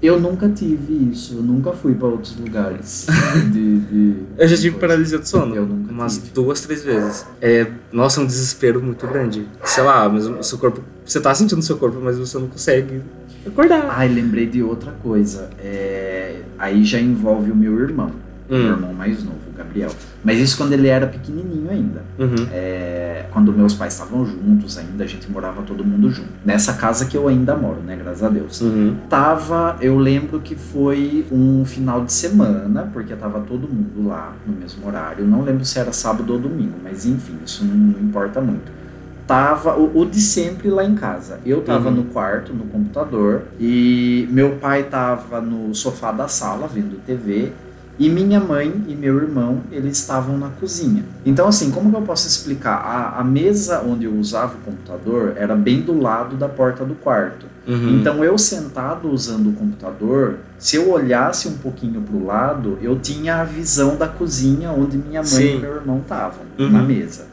[0.03, 3.07] Eu nunca tive isso, eu nunca fui para outros lugares.
[3.53, 4.87] de, de- Eu já de tive coisa.
[4.89, 5.55] paralisia do sono.
[5.55, 6.31] Eu nunca umas tive.
[6.33, 7.27] duas, três vezes.
[7.41, 9.47] É, nossa, é um desespero muito grande.
[9.65, 10.81] Sei lá, mas o seu corpo.
[11.05, 13.03] Você tá sentindo o seu corpo, mas você não consegue
[13.47, 13.87] acordar.
[13.91, 15.51] Ai, lembrei de outra coisa.
[15.59, 18.11] É, aí já envolve o meu irmão,
[18.49, 18.59] Hum.
[18.59, 19.37] meu irmão mais novo,
[19.71, 19.91] Gabriel.
[20.25, 22.03] Mas isso quando ele era pequenininho ainda.
[22.19, 22.47] Uhum.
[22.53, 26.29] É, quando meus pais estavam juntos ainda, a gente morava todo mundo junto.
[26.45, 27.97] Nessa casa que eu ainda moro, né?
[27.97, 28.61] Graças a Deus.
[28.61, 28.97] Uhum.
[29.09, 34.55] Tava, eu lembro que foi um final de semana, porque tava todo mundo lá no
[34.55, 35.25] mesmo horário.
[35.27, 38.81] Não lembro se era sábado ou domingo, mas enfim, isso não, não importa muito.
[39.27, 41.39] Tava o, o de sempre lá em casa.
[41.47, 41.95] Eu tava Uhum.
[41.97, 47.53] no quarto, no computador, e meu pai tava no sofá da sala vendo TV.
[48.01, 51.05] E minha mãe e meu irmão, eles estavam na cozinha.
[51.25, 52.77] Então, assim, como que eu posso explicar?
[52.77, 56.95] A, a mesa onde eu usava o computador era bem do lado da porta do
[56.95, 57.45] quarto.
[57.69, 58.01] Uhum.
[58.01, 62.99] Então eu sentado usando o computador, se eu olhasse um pouquinho para o lado, eu
[62.99, 65.57] tinha a visão da cozinha onde minha mãe Sim.
[65.59, 66.71] e meu irmão estavam, Uhum.
[66.71, 67.27] na mesa.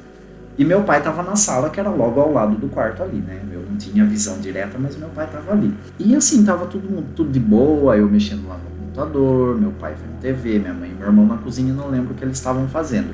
[0.58, 3.40] E meu pai estava na sala, que era logo ao lado do quarto ali, né?
[3.54, 5.74] Eu não tinha visão direta, mas meu pai estava ali.
[5.98, 9.94] E assim, tava tudo, mundo- tudo de boa, eu mexendo lá no computador, meu pai
[9.94, 12.68] vendo TV, minha mãe e meu irmão na cozinha, não lembro o que eles estavam
[12.68, 13.14] fazendo.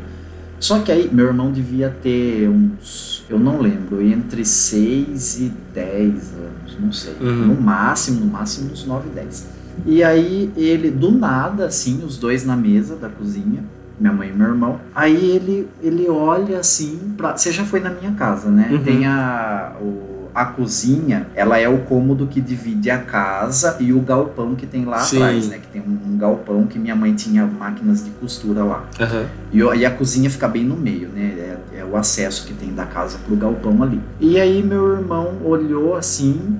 [0.59, 6.33] Só que aí, meu irmão devia ter uns, eu não lembro, entre 6 e 10
[6.33, 7.15] anos, não sei.
[7.19, 7.47] Uhum.
[7.47, 9.47] No máximo, no máximo uns 9, 10.
[9.85, 13.63] E aí ele, do nada, assim, os dois na mesa da cozinha,
[13.99, 14.79] minha mãe e meu irmão.
[14.95, 18.69] Aí ele, ele olha assim, pra, você já foi na minha casa, né?
[18.71, 18.83] Uhum.
[18.83, 23.99] Tem a, o, a cozinha, ela é o cômodo que divide a casa e o
[23.99, 25.17] galpão que tem lá Sim.
[25.17, 25.59] atrás, né?
[25.59, 28.85] Que tem um, um galpão que minha mãe tinha máquinas de costura lá.
[28.99, 29.25] Aham.
[29.51, 31.57] E, e a cozinha fica bem no meio, né?
[31.73, 34.01] É, é o acesso que tem da casa pro galpão ali.
[34.19, 36.59] E aí meu irmão olhou assim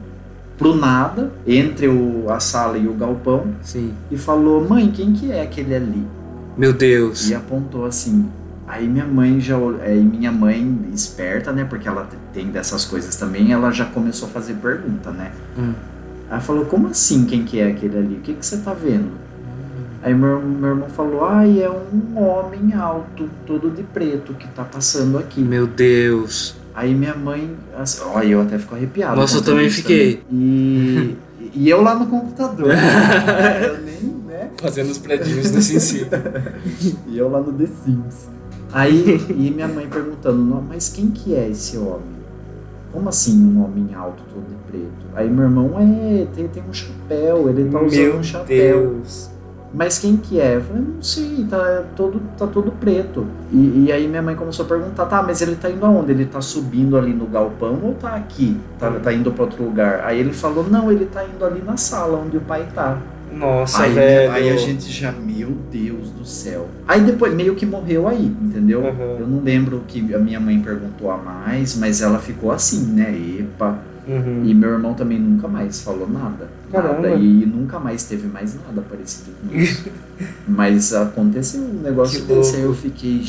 [0.58, 3.94] pro nada, entre o, a sala e o galpão, Sim.
[4.12, 6.08] e falou: Mãe, quem que é aquele ali?
[6.58, 7.30] Meu Deus.
[7.30, 8.30] E apontou assim.
[8.74, 9.56] Aí minha mãe já.
[9.84, 11.64] Aí minha mãe, esperta, né?
[11.64, 15.32] Porque ela tem dessas coisas também, ela já começou a fazer pergunta, né?
[15.56, 15.74] Hum.
[16.28, 18.16] Ela falou: Como assim quem que é aquele ali?
[18.16, 19.12] O que, que você tá vendo?
[20.02, 24.64] Aí meu, meu irmão falou: Ai, é um homem alto, todo de preto, que tá
[24.64, 25.42] passando aqui.
[25.42, 26.56] Meu Deus.
[26.74, 27.56] Aí minha mãe.
[27.78, 29.16] assim, Olha, eu até fico arrepiado.
[29.16, 30.16] Nossa, eu também fiquei.
[30.16, 30.28] também.
[30.32, 31.18] E,
[31.54, 32.74] e eu lá no computador.
[32.74, 34.50] eu nem, né?
[34.60, 36.08] Fazendo os predinhos do Cincy.
[37.08, 38.34] E eu lá no The Sims.
[38.74, 42.14] Aí, e minha mãe perguntando, "Não, mas quem que é esse homem?
[42.92, 45.06] Como assim um homem alto, todo de preto?
[45.16, 48.90] Aí meu irmão, é, tem, tem um chapéu, ele tá usando Meu um chapéu.
[48.92, 49.34] Deus.
[49.74, 50.58] Mas quem que é?
[50.58, 53.26] Eu falei, não sei, tá todo, tá todo preto.
[53.52, 56.12] E, e aí minha mãe começou a perguntar, tá, mas ele tá indo aonde?
[56.12, 58.56] Ele tá subindo ali no galpão ou tá aqui?
[58.78, 60.02] Tá, tá indo pra outro lugar?
[60.06, 63.02] Aí ele falou, não, ele tá indo ali na sala onde o pai tá.
[63.38, 64.32] Nossa, aí, velho.
[64.32, 66.68] aí a gente já, meu Deus do céu.
[66.88, 68.82] Aí depois meio que morreu aí, entendeu?
[68.82, 69.18] Uhum.
[69.20, 72.86] Eu não lembro o que a minha mãe perguntou a mais, mas ela ficou assim,
[72.94, 73.14] né?
[73.40, 73.80] Epa.
[74.08, 74.42] Uhum.
[74.44, 76.50] E meu irmão também nunca mais falou nada.
[76.72, 77.10] Caramba.
[77.10, 77.16] Nada.
[77.16, 79.90] E nunca mais teve mais nada parecido com isso.
[80.48, 83.22] mas aconteceu um negócio Que desse, aí eu fiquei.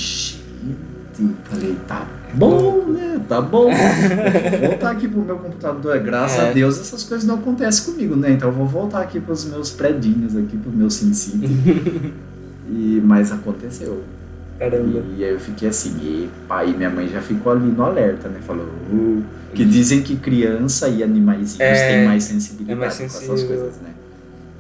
[1.18, 3.20] "Gente, Falei, tá bom, né?
[3.28, 3.70] Tá bom.
[3.70, 5.98] vou voltar aqui pro meu computador.
[6.00, 6.50] Graças É.
[6.50, 8.30] a Deus essas coisas não acontecem comigo, né?
[8.32, 11.40] Então eu vou voltar aqui pros meus predinhos aqui, pro meu SimCity.
[12.68, 14.02] e, mas aconteceu.
[14.58, 15.02] Caramba.
[15.16, 16.30] E aí eu fiquei assim, e
[16.76, 18.38] minha mãe já ficou ali no alerta, né?
[18.46, 19.22] Falou, "Uh",
[19.52, 23.74] que dizem que criança e animaizinhos É, têm mais sensibilidade é mais com essas coisas,
[23.82, 23.90] né?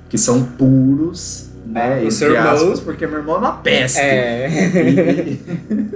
[0.08, 1.94] Que são puros, né?
[1.94, 3.98] Ah, entre seu irmão- aspas, porque meu irmão é uma peste.
[4.00, 4.48] É.
[5.70, 5.93] E,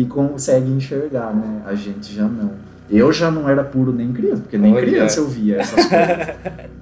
[0.00, 1.62] e consegue enxergar, né?
[1.66, 2.52] A gente já não.
[2.90, 4.82] Eu já não era puro nem criança, porque nem Olha.
[4.86, 6.28] criança eu via essas coisas.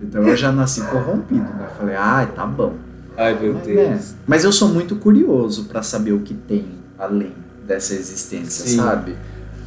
[0.02, 1.68] Então eu já nasci corrompido, né?
[1.78, 2.74] Falei, ah, tá bom.
[3.16, 3.78] Ai, meu Mas, Deus.
[3.78, 4.00] né?
[4.26, 6.64] Mas eu sou muito curioso pra saber o que tem
[6.98, 7.33] além
[7.66, 8.76] dessa existência, Sim.
[8.76, 9.16] sabe?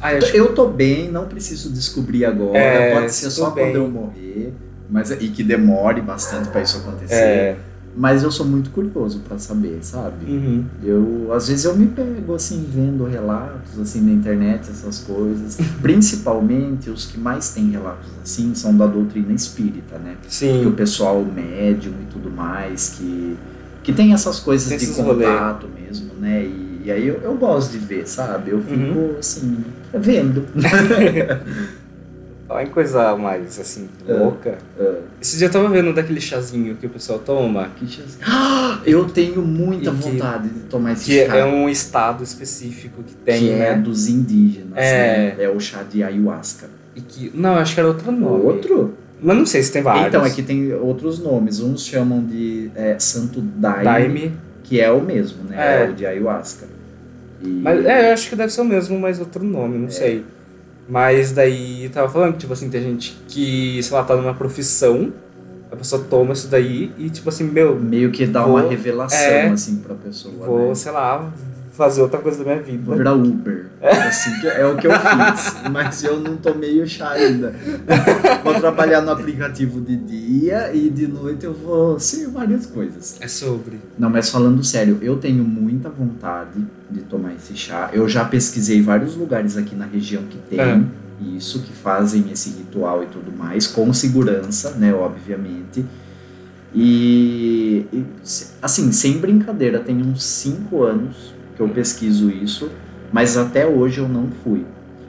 [0.00, 3.66] Acho Eu tô bem, não preciso descobrir agora, É, pode ser só bem.
[3.66, 4.52] quando eu morrer,
[4.90, 7.14] mas e que demore bastante pra isso acontecer.
[7.14, 7.56] É.
[7.94, 10.24] Mas eu sou muito curioso pra saber, sabe?
[10.26, 10.64] Uhum.
[10.82, 15.58] Eu, às vezes eu me pego assim vendo relatos assim na internet, essas coisas.
[15.82, 20.16] Principalmente os que mais têm relatos assim são da doutrina espírita, né?
[20.22, 20.72] Que o Sim.
[20.74, 23.36] pessoal médium e tudo mais que
[23.82, 25.24] que tem essas coisas Tem de esses rolê.
[25.26, 26.44] contato mesmo, né?
[26.44, 28.52] E, e aí eu, eu gosto de ver, sabe?
[28.52, 29.16] Eu fico Uhum.
[29.18, 29.56] assim
[29.92, 30.44] vendo.
[32.52, 34.12] Falar em coisa mais, assim, É.
[34.12, 34.58] louca.
[34.78, 38.18] Ah, Esse dia eu tava vendo daquele chazinho que o pessoal toma, que chance.
[38.22, 41.34] Ah, eu tenho muita E que- vontade de tomar esse que chá.
[41.34, 43.74] é um estado específico que tem, que é né?
[43.78, 45.34] dos indígenas, É.
[45.38, 45.44] né?
[45.44, 46.68] É o chá de ayahuasca.
[46.94, 47.32] E que.
[47.34, 48.44] Não, acho que era outro nome.
[48.44, 48.92] Outro?
[49.22, 50.08] Mas não sei se tem vários.
[50.08, 51.58] Então, aqui tem outros nomes.
[51.58, 54.32] Uns chamam de é, Santo Daime, Daime.
[54.62, 55.56] que é o mesmo, né?
[55.58, 55.86] É.
[55.86, 56.66] É o de ayahuasca.
[57.42, 59.78] E- Mas é, eu acho que deve ser o mesmo, mas outro nome, É.
[59.78, 60.22] não sei.
[60.92, 65.10] Mas daí tava falando que, tipo assim, tem gente que, sei lá, tá numa profissão,
[65.70, 69.18] a pessoa toma isso daí e, tipo assim, meu, Meio que dá Vou- uma revelação,
[69.18, 70.74] é, assim, pra pessoa, vou, né?
[70.74, 71.32] sei lá,
[71.72, 72.96] fazer outra coisa da minha Vou vida.
[72.96, 73.66] virar Uber.
[74.06, 75.54] Assim, que é o que eu fiz.
[75.72, 77.54] Mas eu não tomei o chá ainda.
[78.44, 83.16] Vou trabalhar no aplicativo de dia e de noite eu vou ser várias coisas.
[83.20, 83.80] É sobre.
[83.98, 87.88] Não, mas falando sério, eu tenho muita vontade de tomar esse chá.
[87.92, 90.80] Eu já pesquisei vários lugares aqui na região que tem É.
[91.36, 95.84] isso, que fazem esse ritual e tudo mais, com segurança, né, obviamente.
[96.74, 98.04] E, e,
[98.60, 102.70] assim, sem brincadeira, tem uns 5 anos eu pesquiso isso,
[103.12, 104.64] mas até hoje eu não fui.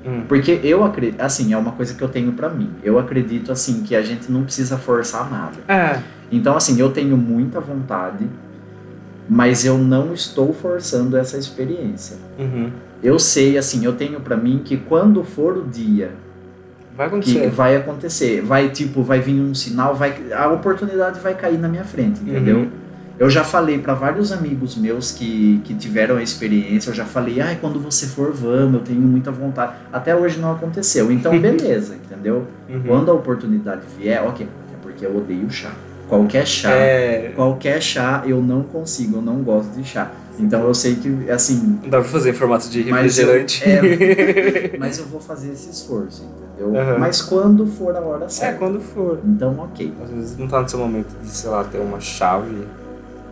[0.06, 0.24] Hum.
[0.28, 2.70] Porque eu acredito, assim, é uma coisa que eu tenho pra mim.
[2.84, 5.58] Eu acredito, assim, que a gente não precisa forçar nada.
[5.68, 6.00] É,
[6.32, 8.28] Então, assim, eu tenho muita vontade,
[9.30, 12.18] mas eu não estou forçando essa experiência.
[12.38, 12.70] uhum.
[13.02, 16.12] Eu sei, assim, eu tenho pra mim que quando for o dia
[16.96, 17.50] vai que acontecer.
[17.50, 21.84] vai acontecer, vai tipo, vai vir um sinal, vai a oportunidade vai cair na minha
[21.84, 22.60] frente, entendeu?
[22.60, 22.70] Uhum.
[23.24, 27.40] Eu já falei pra vários amigos meus que, que tiveram a experiência, eu já falei,
[27.40, 29.72] ai, quando você for, vamos, eu tenho muita vontade.
[29.94, 32.46] Até hoje não aconteceu, então beleza, entendeu?
[32.70, 32.84] Uhum.
[32.86, 35.72] Quando a oportunidade vier, ok, até porque eu odeio chá.
[36.10, 40.12] Qualquer chá, É, qualquer chá eu não consigo, eu não gosto de chá.
[40.38, 43.64] Então eu sei que, assim, não dá pra fazer em formato de Mas eu- refrigerante.
[43.64, 46.24] é, mas eu vou fazer esse esforço,
[46.58, 46.78] entendeu?
[46.78, 46.98] Aham.
[47.00, 48.58] Mas quando for a hora É, certa.
[48.60, 49.20] quando for.
[49.26, 49.94] Então, ok.
[50.04, 52.52] Às vezes não tá no seu momento de, sei lá, ter uma chave.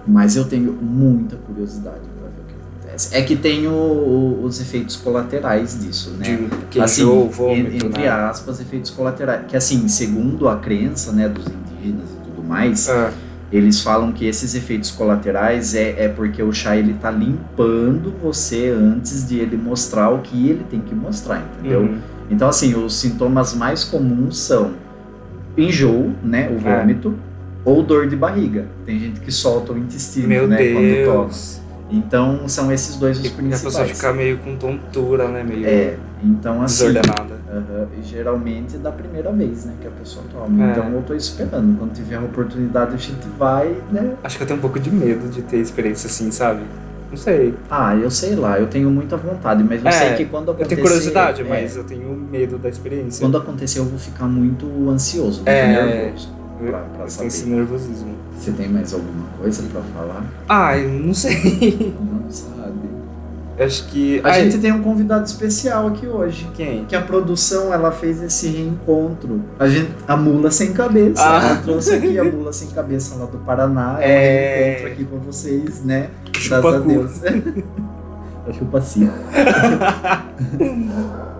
[0.07, 3.15] Mas eu tenho muita curiosidade pra ver o que acontece.
[3.15, 6.47] É que tem o- o- os efeitos colaterais disso, né?
[6.69, 8.09] De assim, vômito, en- entre né?
[8.09, 9.45] aspas, efeitos colaterais.
[9.47, 13.11] Que assim, segundo a crença né, dos indígenas e tudo mais, Ah,
[13.51, 18.69] eles falam que esses efeitos colaterais é, é porque o chá ele tá limpando você
[18.69, 21.81] antes de ele mostrar o que ele tem que mostrar, entendeu?
[21.81, 21.99] uhum.
[22.29, 24.71] Então, assim, os sintomas mais comuns são
[25.57, 26.85] enjoo, né, o É.
[27.65, 28.65] ou dor de barriga.
[28.85, 31.23] Tem gente que solta o intestino, Meu né, quando toma.
[31.25, 31.61] Deus.
[31.93, 33.91] Então, são esses dois os E a pessoa principais.
[33.91, 35.43] fica meio com tontura, né?
[35.43, 37.33] Meio É, então assim, desordenada.
[37.51, 40.67] aham, e geralmente é da primeira vez, né, que a pessoa toma.
[40.67, 40.71] É.
[40.71, 44.13] Então eu tô esperando, quando tiver a oportunidade a gente vai, né?
[44.23, 46.61] Acho que eu tenho um pouco de medo de ter experiência assim, sabe?
[47.09, 47.53] Não sei.
[47.69, 50.53] Ah, eu sei lá, eu tenho muita vontade, mas eu É, sei que quando Eu
[50.53, 50.75] acontecer...
[50.75, 53.19] tenho curiosidade, é, mas eu tenho medo da experiência.
[53.21, 56.05] quando acontecer eu vou ficar muito ansioso, muito É.
[56.05, 57.27] nervoso eu, pra, eu saber.
[57.27, 58.13] esse nervosismo.
[58.37, 60.25] Você tem mais alguma coisa pra falar?
[60.49, 61.95] Ai, não sei.
[61.99, 62.71] Não sabe.
[63.57, 64.19] Eu Acho que.
[64.23, 66.49] A Ai, gente tem um convidado especial aqui hoje.
[66.55, 66.85] Quem?
[66.85, 69.41] Que a produção ela fez esse reencontro.
[69.59, 71.21] A, gente, a mula sem cabeça.
[71.23, 71.43] Ah.
[71.49, 73.97] Ela trouxe aqui a mula sem cabeça lá do Paraná.
[73.99, 74.61] É, É.
[74.61, 76.09] um reencontro aqui com vocês, né?
[76.47, 77.23] Graças a Deus.
[77.23, 79.11] É chupacinho.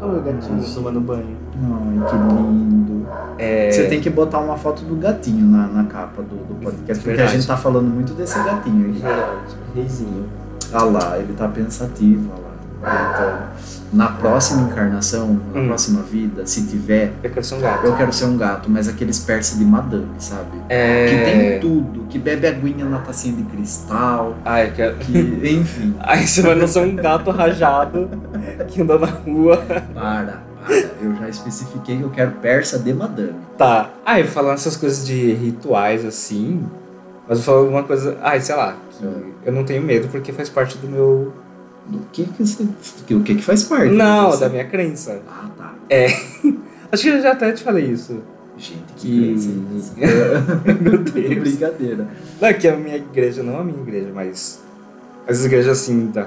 [0.02, 1.38] Olha o gatinho tomando banho.
[1.64, 3.08] Ai, que lindo.
[3.38, 3.72] É.
[3.72, 7.22] Você tem que botar uma foto do gatinho na, na capa do, do podcast, porque
[7.22, 8.92] a gente tá falando muito desse gatinho aí.
[8.94, 9.56] Verdade.
[9.76, 10.26] Reizinho.
[10.74, 12.52] Ah lá, ele tá pensativo, olha lá.
[13.14, 15.68] Então, na próxima encarnação, na Hum.
[15.68, 17.86] próxima vida, se tiver, Eu quero ser um gato.
[17.86, 20.58] eu quero ser um gato, mas aqueles persa de madame, sabe?
[20.70, 21.06] É...
[21.08, 24.96] Que tem tudo, que bebe aguinha na tacinha de cristal, Ah, eu quero...
[24.96, 25.12] que,
[25.60, 25.94] enfim.
[26.00, 28.10] Aí você vai nascer um gato rajado
[28.68, 29.58] que anda na rua.
[29.94, 30.42] Para,
[31.02, 33.34] Eu já especifiquei que eu quero persa de madame.
[33.58, 33.90] Tá.
[34.06, 36.64] Ah, eu falando essas coisas de rituais assim.
[37.28, 38.18] Mas eu falo alguma coisa.
[38.22, 38.76] Ah, sei lá.
[39.00, 39.06] que
[39.46, 41.34] eu não tenho medo porque faz parte do meu.
[41.88, 42.64] Do que que você.
[43.12, 43.92] O que que faz parte?
[43.94, 45.22] Não, da minha crença.
[45.28, 45.74] Ah, tá.
[46.92, 48.22] Acho que eu já até te falei isso.
[48.58, 49.98] Gente, que Que.
[49.98, 50.76] crença.
[50.82, 51.40] Meu Deus.
[51.40, 52.08] Brincadeira.
[52.40, 54.62] Não é que a minha igreja, não a minha igreja, mas.
[55.28, 56.24] As igrejas assim da.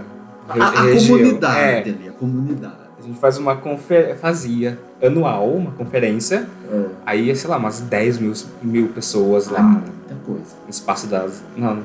[0.48, 1.18] re- A, a região.
[1.18, 2.74] comunidade É, ali, a comunidade.
[3.04, 4.16] A gente faz uma conferência.
[4.16, 6.46] Fazia anual, uma conferência.
[6.72, 6.84] É.
[7.04, 9.60] Aí, sei lá, umas 10 mil, mil pessoas lá.
[9.60, 10.54] Ah, muita coisa.
[10.64, 11.42] no espaço das.
[11.56, 11.78] Não,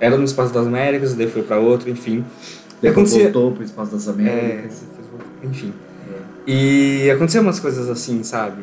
[0.00, 2.24] era no espaço das Américas, daí foi pra outro, enfim.
[2.82, 3.22] Depois acontecia.
[3.32, 4.82] voltou pro Espaço das É, Américas.
[5.42, 5.72] enfim.
[6.46, 8.62] E aconteceu umas coisas assim, sabe?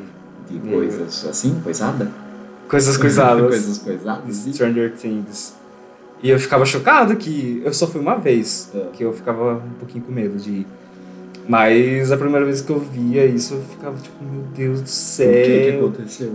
[0.49, 2.09] De coisas assim, coisada?
[2.69, 3.41] Coisas coisadas.
[3.47, 4.35] coisas coisadas.
[4.53, 5.55] Stranger Things.
[6.21, 8.87] E eu ficava chocado que eu só fui uma vez, É.
[8.93, 10.67] que eu ficava um pouquinho com medo de ir.
[11.47, 14.89] Mas a primeira vez que eu via isso, eu ficava tipo, meu Deus do O
[14.89, 15.27] céu.
[15.27, 16.34] que, que aconteceu?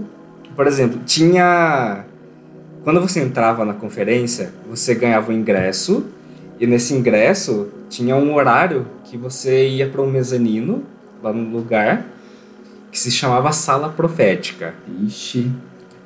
[0.54, 2.04] Por exemplo, tinha.
[2.84, 6.06] Quando você entrava na conferência, você ganhava um ingresso,
[6.60, 10.82] e nesse ingresso tinha um horário que você ia para um mezanino,
[11.22, 12.06] lá no lugar,
[12.90, 14.74] que se chamava Sala Profética.
[15.06, 15.50] Ixi.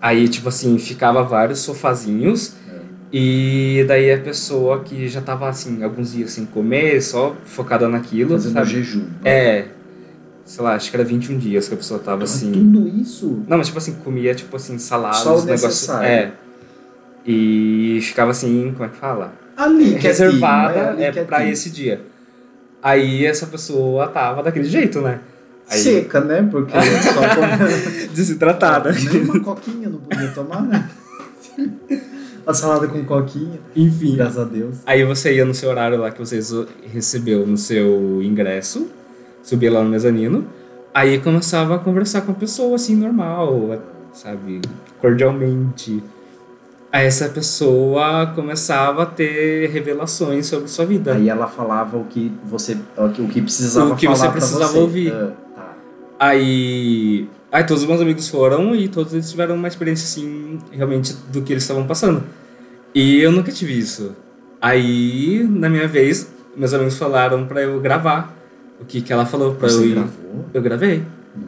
[0.00, 2.54] Aí, tipo assim, ficava vários sofazinhos,
[3.12, 8.30] e daí a pessoa que já tava assim, alguns dias sem comer, só focada naquilo,
[8.30, 8.70] Fazendo sabe?
[8.70, 9.04] jejum.
[9.22, 9.66] É.
[10.46, 12.50] Sei lá, acho que era 21 dias que a pessoa tava assim.
[12.50, 13.42] Tudo isso?
[13.46, 15.92] Não, mas tipo assim, comia tipo assim, saladas, Só o negócio.
[15.98, 16.32] É.
[17.26, 19.34] E ficava assim, como é que fala?
[19.56, 21.52] Ali, Reservada é, ali é, pra quietinho.
[21.52, 22.00] esse dia.
[22.82, 25.20] Aí essa pessoa tava daquele jeito, né?
[25.68, 26.48] Aí, Seca, né?
[26.50, 26.72] Porque
[27.02, 28.06] só come...
[28.08, 28.90] desidratada.
[28.90, 30.88] Nem uma coquinha não podia tomar, né?
[32.46, 34.16] A salada com coquinha, Enfim.
[34.16, 34.78] graças a Deus.
[34.86, 36.40] Aí você ia no seu horário lá que você
[36.92, 38.88] recebeu no seu ingresso,
[39.42, 40.46] subia lá no mezanino,
[40.92, 43.78] aí começava a conversar com a pessoa assim, normal,
[44.12, 44.60] sabe?
[45.00, 46.02] Cordialmente.
[46.90, 51.14] Aí essa pessoa começava a ter revelações sobre sua vida.
[51.14, 54.22] Aí ela falava o que você, o que- o que precisava O que falar você
[54.24, 54.78] pra precisava você.
[54.78, 55.12] ouvir.
[55.12, 55.76] Ah, tá.
[56.18, 61.14] Aí, aí todos os meus amigos foram e todos eles tiveram uma experiência assim, realmente
[61.30, 62.24] do que eles estavam passando.
[62.94, 64.16] E eu nunca tive isso.
[64.60, 68.34] Aí, na minha vez, meus amigos falaram pra eu gravar
[68.80, 69.94] o que que ela falou pra eu ir.
[69.94, 70.46] gravou?
[70.54, 71.04] Eu gravei.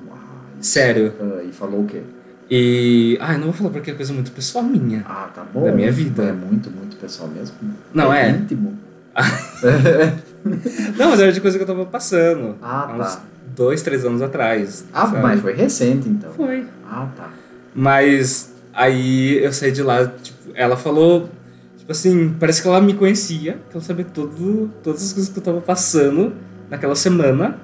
[0.09, 0.19] Uau.
[0.61, 1.13] Sério.
[1.21, 2.03] Ah, e falou o quê?
[2.51, 5.05] E, ai, não vou falar porque é coisa muito pessoal minha.
[5.09, 5.65] Ah, tá bom.
[5.65, 6.25] Da minha vida.
[6.25, 7.57] É muito, muito pessoal mesmo.
[7.93, 8.31] Não, é.
[8.31, 8.79] íntimo.
[10.99, 12.57] Não, mas era de coisa que eu tava passando.
[12.63, 13.23] Ah, há uns tá.
[13.57, 14.85] Dois, três anos atrás.
[14.93, 15.23] Ah, sabe?
[15.23, 16.31] mas foi recente então.
[16.33, 16.65] Foi.
[16.89, 17.31] Ah, tá.
[17.75, 21.29] Mas aí eu saí de lá, tipo, ela falou,
[21.77, 25.39] tipo assim, parece que ela me conhecia, que ela sabia tudo, todas as coisas que
[25.39, 26.33] eu tava passando
[26.71, 27.59] naquela semana,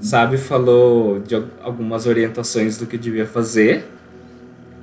[0.00, 0.36] sabe?
[0.36, 3.86] Falou de al- algumas orientações do que eu devia fazer.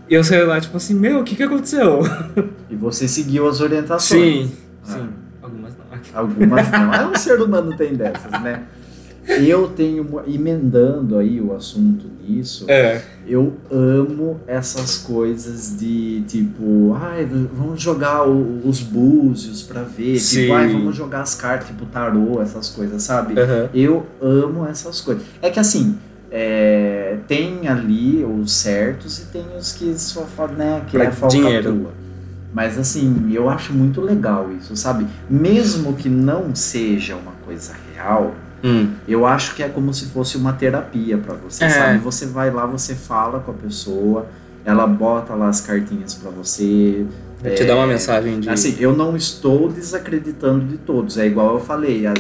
[0.10, 2.00] E eu saí lá, tipo assim, meu, o que que aconteceu?
[2.70, 4.48] E você seguiu as orientações.
[4.48, 4.52] Sim,
[4.88, 4.92] Ah.
[4.94, 5.10] sim,
[5.42, 6.20] algumas não.
[6.20, 6.94] Algumas não.
[6.94, 8.64] É, um ser humano tem dessas, né?
[9.28, 17.26] Eu tenho, emendando aí o assunto nisso, É, eu amo essas coisas de tipo, ai,
[17.26, 20.42] vamos jogar o- os búzios pra ver, Sim.
[20.42, 23.40] tipo, ai, vamos jogar as cartas, tipo tarô, essas coisas, sabe?
[23.40, 23.70] aham.
[23.74, 25.24] Eu amo essas coisas.
[25.42, 25.98] É que assim,
[26.32, 31.30] é, tem ali os certos e tem os que só né, que Pra é falcatrua.
[31.52, 31.88] dinheiro.
[32.54, 35.06] Mas assim, eu acho muito legal isso, sabe?
[35.30, 38.34] Mesmo que não seja uma coisa real,
[38.66, 41.70] Hum, eu acho que é como se fosse uma terapia pra você, É.
[41.70, 42.00] sabe?
[42.00, 44.26] Você vai lá, você fala com a pessoa,
[44.66, 47.06] ela bota lá as cartinhas pra você.
[47.44, 48.50] eu te dar uma mensagem de...
[48.50, 51.16] Assim, eu não estou desacreditando de todos.
[51.18, 52.14] É igual eu falei, a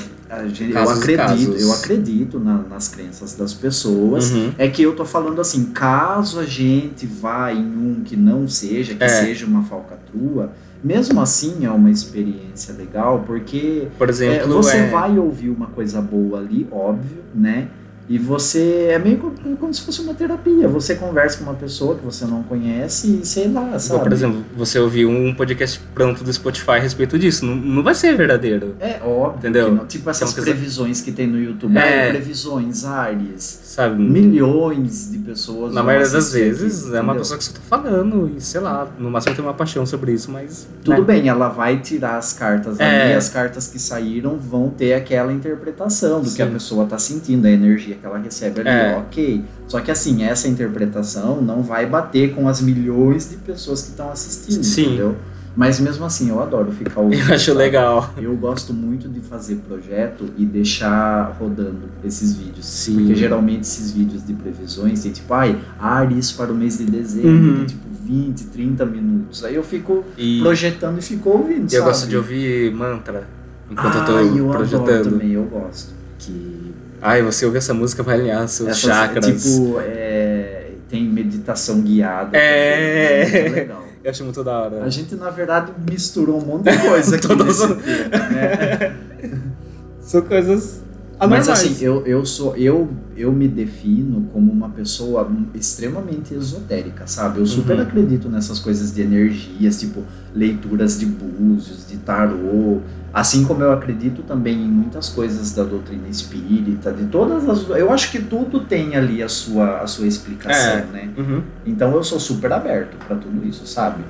[0.47, 4.29] gente- eu acredito, eu acredito na- nas crenças das pessoas.
[4.31, 4.51] Uhum.
[4.57, 8.93] É que eu tô falando assim, caso a gente vá em um que não seja,
[8.93, 9.07] que É.
[9.07, 10.51] seja uma falcatrua,
[10.83, 15.67] mesmo assim é uma experiência legal, porque Por é, exemplo, você é- vai ouvir uma
[15.67, 17.67] coisa boa ali, óbvio, né?
[18.07, 20.67] E você é meio como, como se fosse uma terapia.
[20.67, 24.03] Você conversa com uma pessoa que você não conhece e sei lá, sabe?
[24.03, 27.45] Por exemplo, você ouviu um podcast pronto do Spotify a respeito disso.
[27.45, 28.75] Não, não vai ser verdadeiro.
[28.79, 29.39] É óbvio.
[29.39, 29.85] Entendeu?
[29.87, 31.75] Tipo essas Então, previsões que tem no YouTube.
[31.77, 32.09] É.
[32.09, 33.61] Ah, previsões, Ares.
[33.63, 33.99] Sabe?
[34.01, 35.73] Milhões de pessoas.
[35.73, 38.87] Na maioria das vezes aquilo, é uma pessoa que você tá falando e sei lá,
[38.99, 40.67] no máximo tem uma paixão sobre isso, mas.
[40.83, 41.03] Tudo né?
[41.07, 43.05] bem, ela vai tirar as cartas É.
[43.05, 46.53] ali, as cartas que saíram vão ter aquela interpretação do que a Sim.
[46.53, 48.97] pessoa tá sentindo, a energia que ela recebe ali, É.
[48.97, 49.43] ok.
[49.67, 54.11] Só que assim, essa interpretação não vai bater com as milhões de pessoas que estão
[54.11, 54.85] assistindo, Sim.
[54.87, 55.15] entendeu?
[55.57, 57.29] Mas mesmo assim, eu adoro ficar ouvindo.
[57.29, 57.57] Eu acho sabe?
[57.59, 58.13] legal.
[58.17, 62.65] Eu gosto muito de fazer projeto e deixar rodando esses vídeos.
[62.65, 62.95] Sim.
[62.95, 67.29] Porque geralmente esses vídeos de previsões tem tipo, ai, Ares para o mês de dezembro,
[67.29, 67.55] Uhum.
[67.59, 69.45] tem tipo 20, 30 minutos.
[69.45, 71.85] Aí eu fico E projetando e fico ouvindo, eu sabe?
[71.85, 73.25] gosto de ouvir mantra
[73.71, 74.89] enquanto ah, eu tô eu projetando.
[74.89, 75.93] adoro também, eu gosto.
[76.19, 76.73] Que.
[77.05, 79.43] Ai, você ouve essa música, vai alinhar seus Essas, chakras.
[79.43, 82.35] Tipo, é, tem meditação guiada.
[82.35, 83.25] É.
[83.25, 83.83] também, muito legal.
[84.03, 84.83] Eu acho muito da hora.
[84.83, 88.95] A gente, na verdade, misturou um monte de coisa aqui Todas nesse tema, né?
[90.01, 90.81] São coisas
[91.17, 91.49] Mas anormais.
[91.71, 97.39] assim, eu, eu sou eu eu me defino como uma pessoa extremamente esotérica, sabe?
[97.39, 97.81] Eu super Uhum.
[97.83, 100.03] acredito nessas coisas de energias, tipo
[100.33, 102.79] leituras de búzios, de tarô,
[103.13, 107.89] assim como eu acredito também em muitas coisas da doutrina espírita, de todas as eu
[107.91, 110.85] acho que tudo tem ali a sua a sua explicação, É.
[110.91, 111.09] né?
[111.17, 111.41] Uhum.
[111.65, 114.03] Então eu sou super aberto para tudo isso, sabe?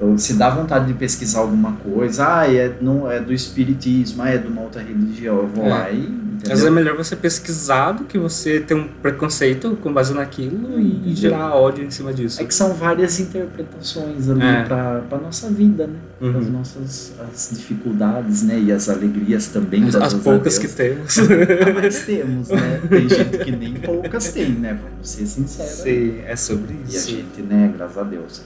[0.00, 4.28] Eu, se dá vontade de pesquisar alguma coisa, ah, é, não, é do espiritismo, ah,
[4.28, 5.68] é de uma outra religião, eu vou É.
[5.70, 6.23] lá e.
[6.34, 6.50] Entendeu?
[6.50, 10.86] vezes é melhor você pesquisar do que você ter um preconceito com base naquilo e
[10.86, 11.14] Entendeu?
[11.16, 12.40] gerar ódio em cima disso.
[12.42, 14.64] É que são várias interpretações ali É.
[14.64, 15.94] pra, pra nossa vida, né?
[16.20, 16.38] Uhum.
[16.38, 18.58] As nossas as dificuldades, né?
[18.58, 19.84] E as alegrias também.
[19.84, 21.18] As, as a poucas que temos.
[21.18, 22.80] Ah, mas temos, né?
[22.88, 24.78] Tem gente que nem poucas tem, né?
[24.82, 25.72] Vamos ser sinceros.
[25.72, 27.10] Sim, é sobre E a isso.
[27.10, 27.72] gente, né?
[27.76, 28.42] Graças a Deus.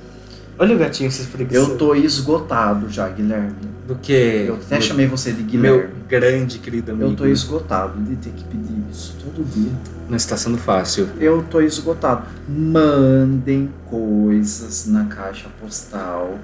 [0.59, 1.72] Olha o gatinho se espreguiçando.
[1.72, 3.52] Eu tô esgotado já, Guilherme.
[3.86, 4.12] Do que?
[4.48, 5.94] Eu até Meu- chamei você de Meu Guilherme.
[6.09, 7.11] grande querido amigo.
[7.11, 9.70] Eu tô esgotado de ter que pedir isso todo dia.
[10.09, 11.09] Não está sendo fácil.
[11.20, 12.24] Eu tô esgotado.
[12.48, 16.38] Mandem coisas na caixa postal.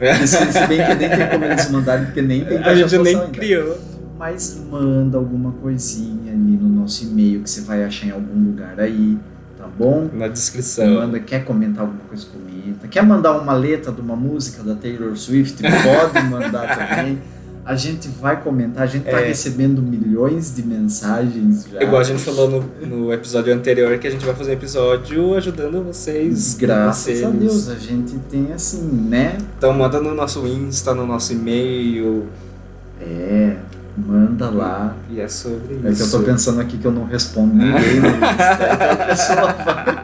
[0.00, 2.98] Se, se bem que nem tem como eles mandarem, porque nem tem A caixa gente
[2.98, 3.38] postal nem ainda.
[3.38, 3.78] criou.
[4.18, 8.80] Mas manda alguma coisinha ali no nosso e-mail que você vai achar em algum lugar
[8.80, 9.18] aí,
[9.58, 10.08] tá bom?
[10.12, 10.94] Na descrição.
[10.94, 12.49] Manda, quer comentar alguma coisa, comenta.
[12.90, 15.62] Quer mandar uma letra de uma música da Taylor Swift?
[15.62, 17.18] Pode mandar também.
[17.64, 19.28] A gente vai comentar, a gente tá É.
[19.28, 21.80] recebendo milhões de mensagens já.
[21.82, 25.34] Igual a gente falou no, no episódio anterior, que a gente vai fazer um episódio
[25.36, 26.54] ajudando vocês.
[26.54, 27.28] Graças a.
[27.28, 29.36] Deus, a gente tem assim, né?
[29.56, 32.26] Então manda no nosso Insta, no nosso e-mail.
[33.00, 33.56] É,
[33.96, 34.96] manda lá.
[35.10, 36.16] E é sobre É que isso.
[36.16, 38.20] eu tô pensando aqui que eu não respondo ninguém no Insta.
[38.74, 39.99] Então a pessoa vai.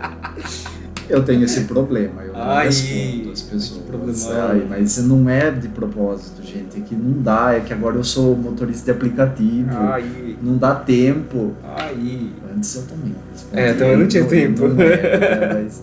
[1.09, 3.83] Eu tenho esse problema, eu não Ai, respondo as pessoas.
[3.87, 4.49] problemão.
[4.51, 6.79] Ai, mas não é de propósito, gente.
[6.79, 9.69] É que não dá, é que agora eu sou motorista de aplicativo.
[9.73, 11.53] Ai, Não dá tempo.
[11.65, 12.31] ai.
[12.55, 13.61] Antes eu também não respondia.
[13.67, 14.69] É, também não tinha tempo.
[14.69, 15.83] Não mas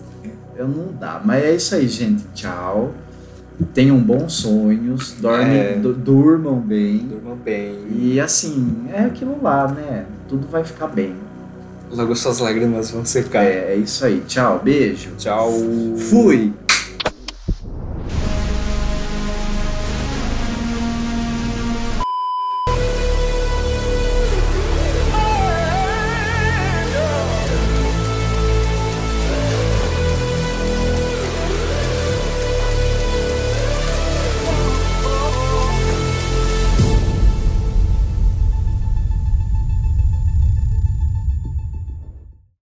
[0.56, 1.20] eu não dá.
[1.24, 2.24] Mas é isso aí, gente.
[2.34, 2.92] Tchau.
[3.72, 5.14] Tenham bons sonhos.
[5.20, 5.78] Dorme, É.
[5.80, 6.98] du- durmam bem.
[6.98, 7.78] Durma bem.
[7.90, 10.04] E assim, é aquilo lá, né?
[10.28, 11.14] Tudo vai ficar bem.
[11.94, 13.44] Logo suas lágrimas vão secar.
[13.44, 14.22] É, é isso aí.
[14.26, 15.10] Tchau, beijo.
[15.16, 15.50] Tchau.
[16.10, 16.52] Fui!